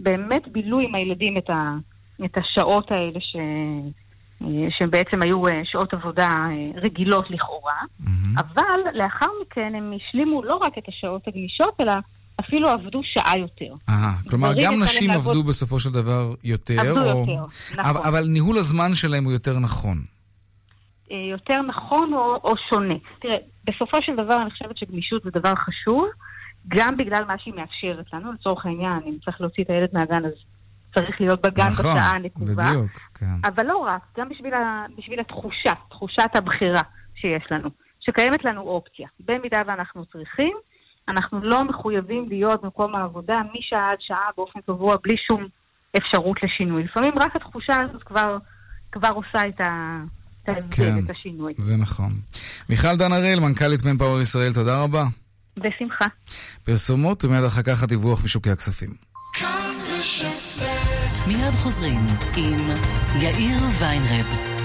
[0.00, 1.74] באמת בילו עם הילדים את, ה,
[2.24, 3.36] את השעות האלה ש,
[4.42, 4.48] אה,
[4.78, 6.30] שבעצם היו אה, שעות עבודה
[6.74, 7.80] רגילות לכאורה,
[8.38, 11.92] אבל לאחר מכן הם השלימו לא רק את השעות הגמישות, אלא
[12.40, 13.74] אפילו עבדו שעה יותר.
[13.88, 17.18] אהה, כלומר, גם נשים עבדו לעבוד- בסופו של דבר יותר, עבדו או...
[17.20, 17.40] יותר,
[17.78, 17.84] נכון.
[17.84, 19.96] אבל, אבל ניהול הזמן שלהם הוא יותר נכון.
[21.12, 22.94] אה, יותר נכון או, או שונה.
[23.20, 26.04] תראה, בסופו של דבר אני חושבת שגמישות זה דבר חשוב,
[26.68, 28.32] גם בגלל מה שהיא מאפשרת לנו.
[28.32, 30.32] לצורך העניין, אם צריך להוציא את הילד מהגן, אז
[30.94, 32.52] צריך להיות בגן נכון, בשעה הנקובה.
[32.70, 33.26] בדיוק, כן.
[33.44, 36.82] אבל לא רק, גם בשביל, ה, בשביל התחושה, תחושת הבחירה
[37.14, 37.68] שיש לנו,
[38.00, 39.08] שקיימת לנו אופציה.
[39.20, 40.56] במידה ואנחנו צריכים,
[41.08, 45.46] אנחנו לא מחויבים להיות במקום העבודה משעה עד שעה באופן קבוע, בלי שום
[45.98, 46.84] אפשרות לשינוי.
[46.84, 48.38] לפעמים רק התחושה הזאת כבר,
[48.92, 50.02] כבר עושה את, ה,
[50.42, 51.54] את כן, את השינוי.
[51.56, 52.12] זה נכון.
[52.70, 55.04] מיכל דן הראל, מנכ"לית מנפאוור ישראל, תודה רבה.
[55.56, 56.06] בשמחה.
[56.64, 58.90] פרסומות ומיד אחר כך הדיווח משוקי הכספים.
[61.26, 62.00] מיד חוזרים
[62.36, 62.58] עם
[63.20, 64.55] יאיר ויינרב.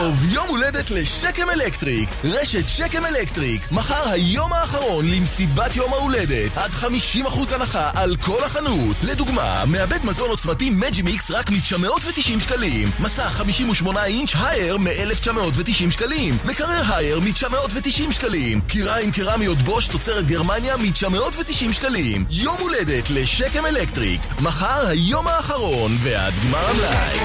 [0.00, 0.24] טוב!
[0.28, 2.08] יום הולדת לשקם אלקטריק!
[2.24, 6.56] רשת שקם אלקטריק, מחר היום האחרון למסיבת יום ההולדת.
[6.56, 8.96] עד 50% הנחה על כל החנות.
[9.02, 12.90] לדוגמה, מעבד מזון עוצמתי Magimix רק מ-990 שקלים.
[13.00, 16.38] מסך 58 אינץ' Haier מ-1990 שקלים.
[16.44, 18.60] מקרר Haier מ-990 שקלים.
[18.60, 22.24] כיריים קרמיות Bosch תוצרת גרמניה מ-990 שקלים.
[22.30, 24.20] יום הולדת לשקם אלקטריק.
[24.40, 27.18] מחר היום האחרון ועד גמר המלאי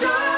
[0.00, 0.29] time.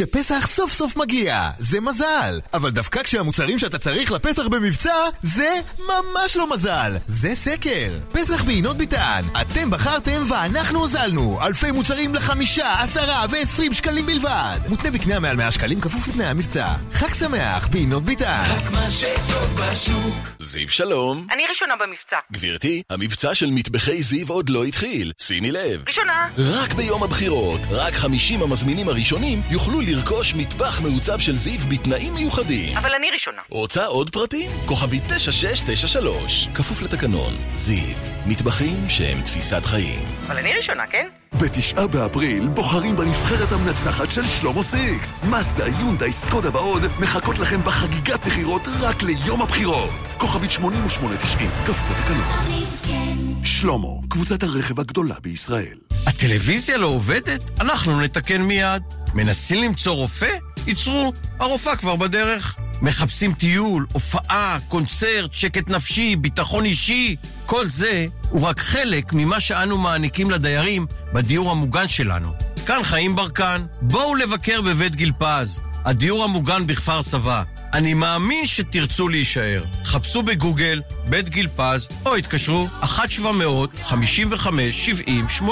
[0.00, 2.40] כשפסח סוף סוף מגיע, זה מזל.
[2.54, 6.96] אבל דווקא כשהמוצרים שאתה צריך לפסח במבצע, זה ממש לא מזל.
[7.08, 7.98] זה סקר.
[8.12, 9.22] פסח בעינות ביטן.
[9.40, 11.38] אתם בחרתם ואנחנו הוזלנו.
[11.42, 14.58] אלפי מוצרים לחמישה, עשרה ועשרים שקלים בלבד.
[14.68, 16.74] מותנה בקנייה מעל 100 שקלים כפוף לתנאי המבצע.
[16.92, 18.44] חג שמח בעינות ביטן.
[18.48, 20.28] רק מה שטוב בשוק.
[20.38, 22.18] זיו שלום אני ראשונה במבצע.
[22.32, 25.12] גברתי, המבצע של מטבחי זיו עוד לא התחיל.
[25.18, 25.82] שימי לב.
[25.86, 26.28] ראשונה.
[26.38, 32.76] רק ביום הבחירות, רק 50 המזמינים הראשונים יוכלו לרכוש מטבח מעוצב של זיו בתנאים מיוחדים.
[32.76, 33.42] אבל אני ראשונה.
[33.48, 34.50] רוצה עוד פרטים?
[34.66, 36.48] כוכבי 9693.
[36.54, 37.36] כפוף לתקנון.
[37.54, 37.94] זיו.
[38.26, 40.04] מטבחים שהם תפיסת חיים.
[40.26, 41.08] אבל אני ראשונה, כן?
[41.32, 45.12] בתשעה באפריל בוחרים בנבחרת המנצחת של שלמה סיקס.
[45.30, 49.90] מזדה, יונדאי, סקודה ועוד מחכות לכם בחגיגת בחירות רק ליום הבחירות.
[50.18, 52.64] כוכבית 8890, כפוף לתקנון.
[52.82, 55.78] כן, שלמה, קבוצת הרכב הגדולה בישראל.
[56.06, 57.60] הטלוויזיה לא עובדת?
[57.60, 58.82] אנחנו נתקן מיד.
[59.14, 60.30] מנסים למצוא רופא?
[60.66, 62.56] ייצרו, הרופאה כבר בדרך.
[62.82, 67.16] מחפשים טיול, הופעה, קונצרט, שקט נפשי, ביטחון אישי.
[67.46, 72.32] כל זה הוא רק חלק ממה שאנו מעניקים לדיירים בדיור המוגן שלנו.
[72.66, 77.42] כאן חיים ברקן, בואו לבקר בבית גיל פז, הדיור המוגן בכפר סבא.
[77.72, 79.64] אני מאמין שתרצו להישאר.
[79.84, 85.42] חפשו בגוגל בית גיל פז או התקשרו 1-700-55-70-80.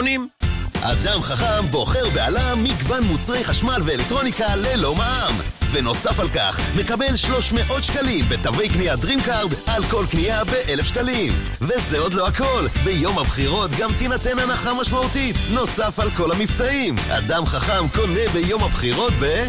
[0.82, 5.40] אדם חכם בוחר בעלם מגוון מוצרי חשמל ואלקטרוניקה ללא מע"מ.
[5.72, 11.32] ונוסף על כך, מקבל 300 שקלים בתווי קנייה DreamCard על כל קנייה ב-1,000 שקלים.
[11.60, 16.96] וזה עוד לא הכל, ביום הבחירות גם תינתן הנחה משמעותית, נוסף על כל המבצעים.
[17.10, 19.44] אדם חכם קונה ביום הבחירות ב...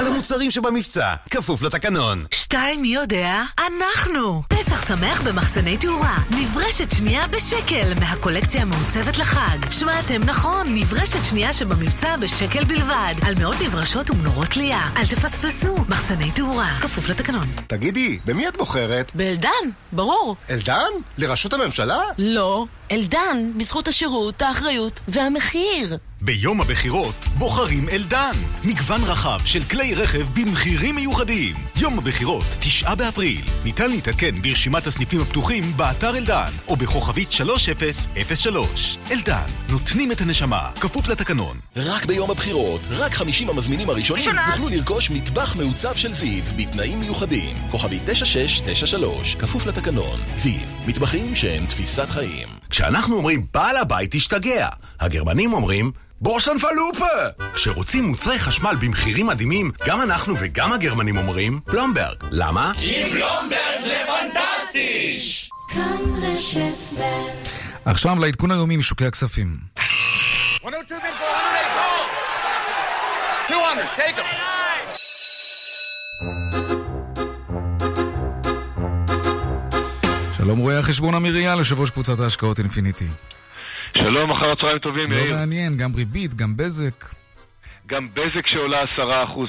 [0.00, 2.24] על המוצרים שבמבצע, כפוף לתקנון.
[2.34, 3.42] שתיים, מי יודע?
[3.58, 4.42] אנחנו!
[4.48, 6.18] פסח שמח במחסני תאורה.
[6.30, 9.70] נברשת שנייה בשקל מהקולקציה המעוצבת לחג.
[9.70, 13.14] שמעתם נכון, נברשת שנייה שבמבצע בשקל בלבד.
[13.22, 14.90] על מאות נברשות ומנורות תלייה.
[14.96, 16.78] אל תפספסו, מחסני תאורה.
[16.80, 17.46] כפוף לתקנון.
[17.66, 19.12] תגידי, במי את בוחרת?
[19.14, 19.50] באלדן,
[19.92, 20.36] ברור.
[20.50, 20.90] אלדן?
[21.18, 22.00] לראשות הממשלה?
[22.18, 22.66] לא.
[22.92, 25.96] אלדן, בזכות השירות, האחריות והמחיר.
[26.22, 28.32] ביום הבחירות בוחרים אלדן.
[28.64, 31.54] מגוון רחב של כלי רכב במחירים מיוחדים.
[31.76, 33.40] יום הבחירות, תשעה באפריל.
[33.64, 38.98] ניתן להתעדכן ברשימת הסניפים הפתוחים באתר אלדן, או בכוכבית 3003.
[39.10, 41.58] אלדן, נותנים את הנשמה, כפוף לתקנון.
[41.76, 47.56] רק ביום הבחירות, רק 50 המזמינים הראשונים יוכלו לרכוש מטבח מעוצב של זיו בתנאים מיוחדים.
[47.70, 50.20] כוכבי 9693, כפוף לתקנון.
[50.34, 52.59] זיו, מטבחים שהם תפיסת חיים.
[52.70, 54.68] כשאנחנו אומרים בעל הבית השתגע,
[55.00, 57.04] הגרמנים אומרים בורסן פלופה!
[57.54, 62.16] כשרוצים מוצרי חשמל במחירים מדהימים, גם אנחנו וגם הגרמנים אומרים פלומברג.
[62.30, 62.72] למה?
[62.78, 65.18] כי בלומברג זה פנטסטי!
[65.68, 67.02] כאן רשת ב'
[67.84, 69.56] עכשיו לעדכון היומי משוקי הכספים.
[73.50, 74.26] 200, take them.
[80.50, 83.04] שלום רואי החשבון אמיר אייל, יושב ראש קבוצת ההשקעות אינפיניטי.
[83.94, 85.36] שלום, אחר הצהריים טובים, לא יאיר.
[85.36, 87.04] מעניין, גם ריבית, גם בזק.
[87.86, 89.00] גם בזק שעולה 10%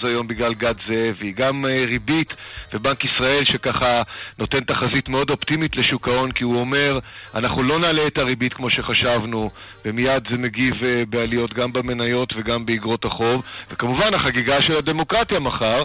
[0.04, 2.34] היום בגלל גד זאבי, גם אה, ריבית
[2.74, 4.02] ובנק ישראל שככה
[4.40, 7.00] נותן תחזית מאוד אופטימית לשוק ההון כי הוא אומר
[7.36, 9.50] אנחנו לא נעלה את הריבית כמו שחשבנו
[9.86, 15.84] ומיד זה מגיב אה, בעליות גם במניות וגם באגרות החוב וכמובן החגיגה של הדמוקרטיה מחר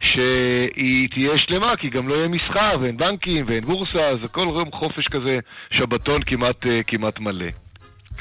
[0.00, 4.72] שהיא תהיה שלמה כי גם לא יהיה מסחר ואין בנקים ואין בורסה אז הכל יום
[4.72, 5.38] חופש כזה
[5.70, 7.46] שבתון כמעט, אה, כמעט מלא.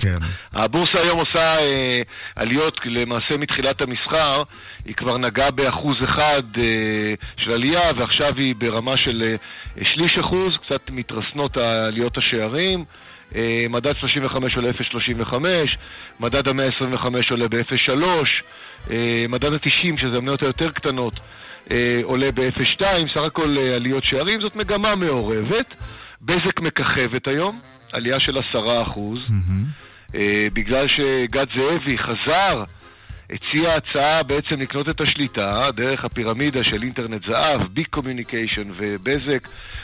[0.01, 0.17] כן.
[0.53, 1.99] הבורסה היום עושה אה,
[2.35, 4.37] עליות למעשה מתחילת המסחר,
[4.85, 10.49] היא כבר נגעה באחוז אחד אה, של עלייה ועכשיו היא ברמה של אה, שליש אחוז,
[10.65, 12.85] קצת מתרסנות עליות השערים.
[13.35, 15.37] אה, מדד 35 עולה 0.35,
[16.19, 17.91] מדד ה-125 עולה ב-0.3,
[18.91, 21.19] אה, מדד ה-90, שזה המניות היותר קטנות,
[22.03, 22.81] עולה ב-0.2,
[23.15, 25.65] סך הכל אה, עליות שערים, זאת מגמה מעורבת.
[26.21, 27.59] בזק מככבת היום,
[27.93, 29.19] עלייה של 10 אחוז.
[30.15, 32.63] אה, בגלל שגד זאבי חזר,
[33.29, 39.39] הציע הצעה בעצם לקנות את השליטה דרך הפירמידה של אינטרנט זהב, B Communications ובזק.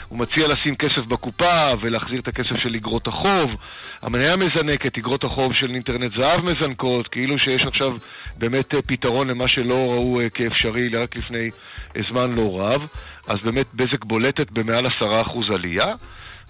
[0.08, 3.54] הוא מציע לשים כסף בקופה ולהחזיר את הכסף של אגרות החוב.
[4.02, 7.90] המניה מזנקת, אגרות החוב של אינטרנט זהב מזנקות, כאילו שיש עכשיו
[8.38, 11.48] באמת אה, פתרון למה שלא ראו אה, כאפשרי רק לפני
[11.96, 12.86] אה, זמן לא רב.
[13.28, 15.04] אז באמת בזק בולטת במעל 10%
[15.54, 15.94] עלייה.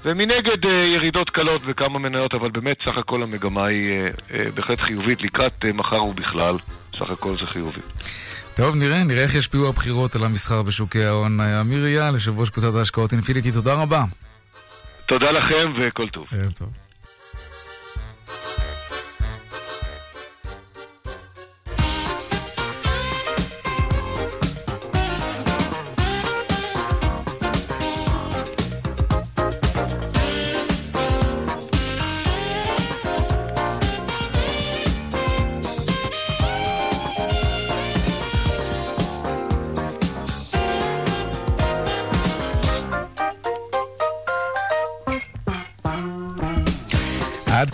[0.04, 4.04] ומנגד ירידות קלות בכמה מניות, אבל באמת סך הכל המגמה היא
[4.54, 6.56] בהחלט חיובית לקראת מחר ובכלל,
[6.98, 7.80] סך הכל זה חיובי.
[8.56, 11.40] טוב, נראה, נראה איך ישפיעו הבחירות על המסחר בשוקי ההון.
[11.40, 14.04] אמיר אייל, יושב ראש קבוצת ההשקעות אינפיניטי, תודה רבה.
[15.06, 16.26] תודה לכם וכל טוב.
[16.32, 16.68] ערב טוב.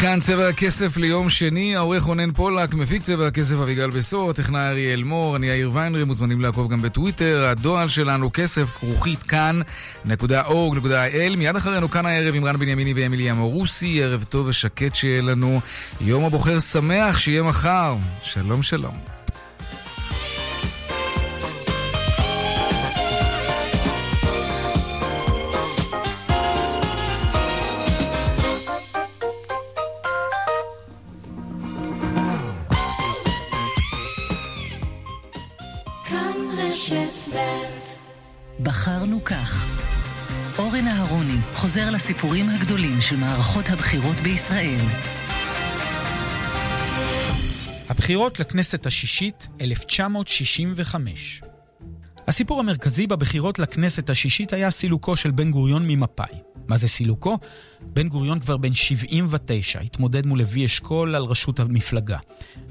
[0.00, 5.02] כאן צבע הכסף ליום שני, העורך רונן פולק, מפיק צבע הכסף אביגל בסור, טכנאי אריאל
[5.02, 11.90] מור, אני יאיר ויינרי, מוזמנים לעקוב גם בטוויטר, הדואל שלנו כסף כרוכית כאן.org.il, מיד אחרינו
[11.90, 15.60] כאן הערב עם רן בנימיני ואמילי אמורוסי, ערב טוב ושקט שיהיה לנו,
[16.00, 19.19] יום הבוחר שמח שיהיה מחר, שלום שלום.
[38.62, 39.66] בחרנו כך
[40.58, 44.80] אורן אהרוני חוזר לסיפורים הגדולים של מערכות הבחירות בישראל.
[47.88, 51.42] הבחירות לכנסת השישית, 1965.
[52.28, 56.36] הסיפור המרכזי בבחירות לכנסת השישית היה סילוקו של בן גוריון ממפא"י.
[56.68, 57.38] מה זה סילוקו?
[57.80, 62.18] בן גוריון כבר בן 79, התמודד מול לוי אשכול על ראשות המפלגה.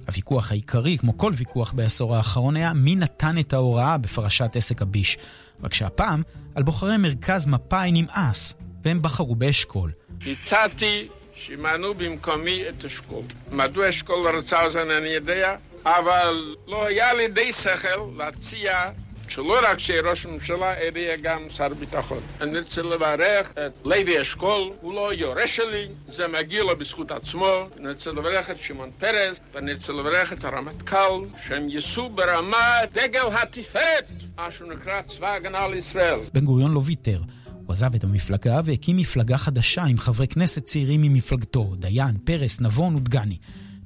[0.09, 5.17] הוויכוח העיקרי, כמו כל ויכוח בעשור האחרון, היה מי נתן את ההוראה בפרשת עסק הביש.
[5.63, 6.23] רק שהפעם,
[6.55, 8.53] על בוחרי מרכז מפא"י נמאס,
[8.85, 9.91] והם בחרו באשכול.
[10.27, 13.23] הצעתי שימנו במקומי את אשכול.
[13.51, 15.55] מדוע אשכול לא רצה את זה אני יודע,
[15.85, 18.91] אבל לא היה לי די שכל להציע
[19.29, 22.19] שלא רק שיהיה ראש ממשלה, אלא גם שר ביטחון.
[22.41, 27.67] אני רוצה לברך את לוי אשכול, הוא לא יורש שלי, זה מגיע לו בזכות עצמו.
[27.79, 33.27] אני רוצה לברך את שמעון פרס, ואני רוצה לברך את הרמטכ"ל, שהם ייסעו ברמה דגל
[33.31, 34.05] התפארת,
[34.37, 36.19] מה שנקרא צבא הגנה לישראל.
[36.33, 37.21] בן גוריון לא ויתר.
[37.65, 42.95] הוא עזב את המפלגה והקים מפלגה חדשה עם חברי כנסת צעירים ממפלגתו, דיין, פרס, נבון
[42.95, 43.37] ודגני.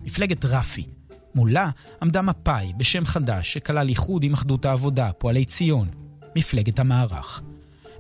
[0.04, 0.86] מפלגת רפי.
[1.36, 1.70] מולה
[2.02, 5.88] עמדה מפא"י בשם חדש שכלל איחוד עם אחדות העבודה, פועלי ציון,
[6.36, 7.42] מפלגת המערך.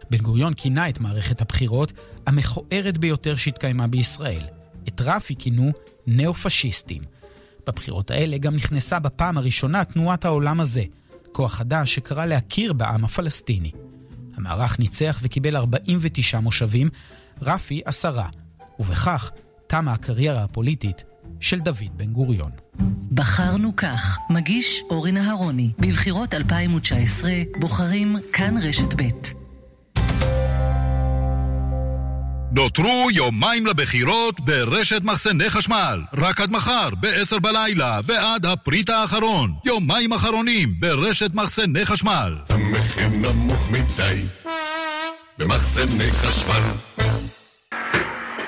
[0.09, 1.93] בן גוריון כינה את מערכת הבחירות
[2.27, 4.43] המכוערת ביותר שהתקיימה בישראל.
[4.88, 5.71] את רפי כינו
[6.07, 7.01] ניאו-פשיסטים.
[7.67, 10.84] בבחירות האלה גם נכנסה בפעם הראשונה תנועת העולם הזה,
[11.31, 13.71] כוח חדש שקרא להכיר בעם הפלסטיני.
[14.36, 16.89] המערך ניצח וקיבל 49 מושבים,
[17.41, 18.27] רפי עשרה,
[18.79, 19.31] ובכך
[19.67, 21.03] תמה הקריירה הפוליטית
[21.44, 22.52] של דוד בן גוריון.
[23.12, 29.10] בחרנו כך, מגיש אורן אהרוני, בבחירות 2019, בוחרים כאן רשת ב'.
[32.52, 36.02] נותרו יומיים לבחירות ברשת מחסני חשמל.
[36.14, 39.54] רק עד מחר, ב-10 בלילה, ועד הפריט האחרון.
[39.66, 42.38] יומיים אחרונים ברשת מחסני חשמל.
[42.50, 44.26] המחיר נמוך מדי
[45.38, 46.72] במחסני חשמל.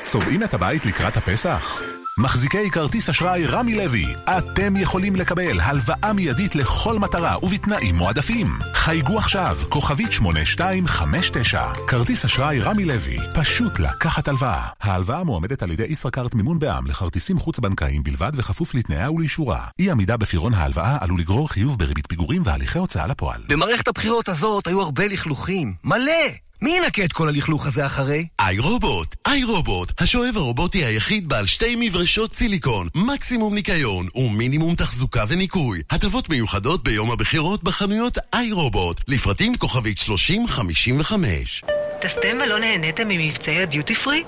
[0.05, 1.81] צובעים את הבית לקראת הפסח?
[2.19, 4.05] מחזיקי כרטיס אשראי רמי לוי,
[4.37, 8.47] אתם יכולים לקבל הלוואה מיידית לכל מטרה ובתנאים מועדפים.
[8.73, 11.73] חייגו עכשיו, כוכבית 8259.
[11.87, 14.67] כרטיס אשראי רמי לוי, פשוט לקחת הלוואה.
[14.81, 19.67] ההלוואה מועמדת על ידי ישראכרט מימון בע"מ לכרטיסים חוץ-בנקאיים בלבד וכפוף לתנאיה ולאישורה.
[19.79, 23.41] אי עמידה בפירעון ההלוואה עלול לגרור חיוב בריבית פיגורים והליכי הוצאה לפועל.
[23.47, 25.73] במערכת הבחירות הזאת היו הרבה לכלוכים.
[25.83, 26.45] מלא!
[26.65, 28.27] מי ינקה את כל הלכלוך הזה אחרי?
[28.39, 35.23] איי רובוט, איי רובוט, השואב הרובוטי היחיד בעל שתי מברשות סיליקון, מקסימום ניקיון ומינימום תחזוקה
[35.29, 35.81] וניקוי.
[35.89, 41.63] הטבות מיוחדות ביום הבחירות בחנויות איי רובוט, לפרטים כוכבית 3055.
[42.01, 44.23] טסתם ולא נהניתם ממבצעי הדיוטי פרי?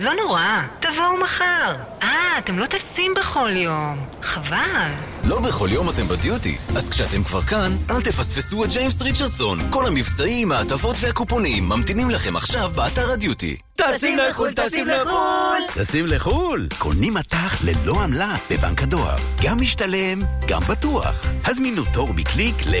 [0.00, 1.74] לא נורא, תבואו מחר.
[2.02, 4.06] אה, אתם לא טסים בכל יום.
[4.22, 4.90] חבל.
[5.24, 9.58] לא בכל יום אתם בדיוטי, אז כשאתם כבר כאן, אל תפספסו את ג'יימס ריצ'רדסון.
[9.70, 13.56] כל המבצעים, ההטבות והקופונים ממתינים לכם עכשיו באתר הדיוטי.
[13.76, 15.62] טסים לחו"ל, טסים לחו"ל!
[15.74, 16.68] טסים לחו"ל?
[16.78, 19.16] קונים מטח ללא עמלה בבנק הדואר.
[19.42, 21.26] גם משתלם, גם בטוח.
[21.44, 22.74] הזמינו תור בקליק ל...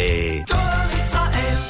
[0.46, 0.58] תור
[0.94, 1.69] ישראל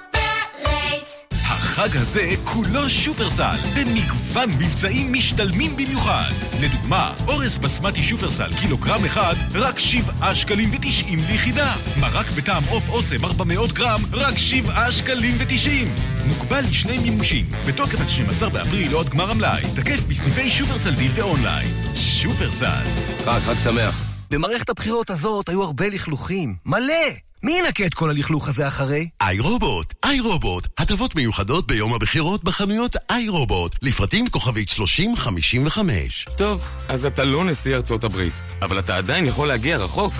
[1.81, 6.31] החג הזה כולו שופרסל, במגוון מבצעים משתלמים במיוחד.
[6.61, 11.73] לדוגמה, אורז בסמטי שופרסל קילוגרם אחד, רק 7 שקלים ו-90 ליחידה.
[11.99, 15.87] מרק בטעם עוף אוסם 400 גרם, רק 7 שקלים ו-90.
[16.27, 19.61] מוגבל לשני מימושים, בתוקף עד 12 באפריל או עד גמר המלאי.
[19.75, 21.69] תקף בסניפי שופרסל דיל ואונליין.
[21.95, 22.83] שופרסל.
[23.25, 24.05] חג, חג שמח.
[24.31, 26.55] במערכת הבחירות הזאת היו הרבה לכלוכים.
[26.65, 27.30] מלא!
[27.43, 29.09] מי ינקה את כל הלכלוך הזה אחרי?
[29.21, 36.27] iRobot, iRobot, הטבות מיוחדות ביום הבחירות בחנויות iRobot, לפרטים כוכבית 3055.
[36.37, 40.13] טוב, אז אתה לא נשיא ארצות הברית, אבל אתה עדיין יכול להגיע רחוק.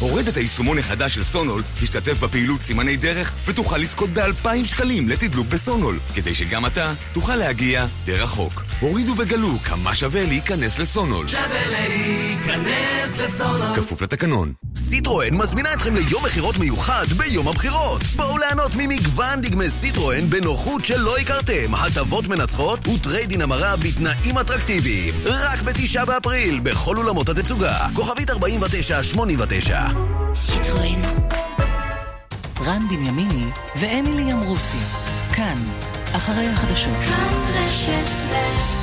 [0.00, 5.46] הורד את היישומון החדש של סונול, תשתתף בפעילות סימני דרך ותוכל לזכות ב-2,000 שקלים לתדלוק
[5.46, 8.62] בסונול, כדי שגם אתה תוכל להגיע די רחוק.
[8.80, 11.28] הורידו וגלו כמה שווה להיכנס לסונול.
[11.28, 13.76] שווה להיכנס לסונול.
[13.76, 14.52] כפוף לתקנון.
[14.76, 18.02] סיטרואן מזמינה אתכם ליום מכירות מיוחד ביום הבחירות.
[18.16, 25.14] בואו ליהנות ממגוון דגמי סיטרואן בנוחות שלא הכרתם, הטבות מנצחות וטרייד-אין המרה בתנאים אטרקטיביים.
[25.24, 27.86] רק בתשעה באפריל, בכל אולמות התצוגה.
[27.94, 29.80] כוכבית 4989.
[30.34, 31.02] סיטרואן.
[32.64, 33.46] רן בנימיני
[33.76, 34.76] ואמילי אמרוסי.
[35.34, 35.62] כאן,
[36.12, 36.98] אחרי החדשות.
[37.06, 38.75] כאן רשת ב'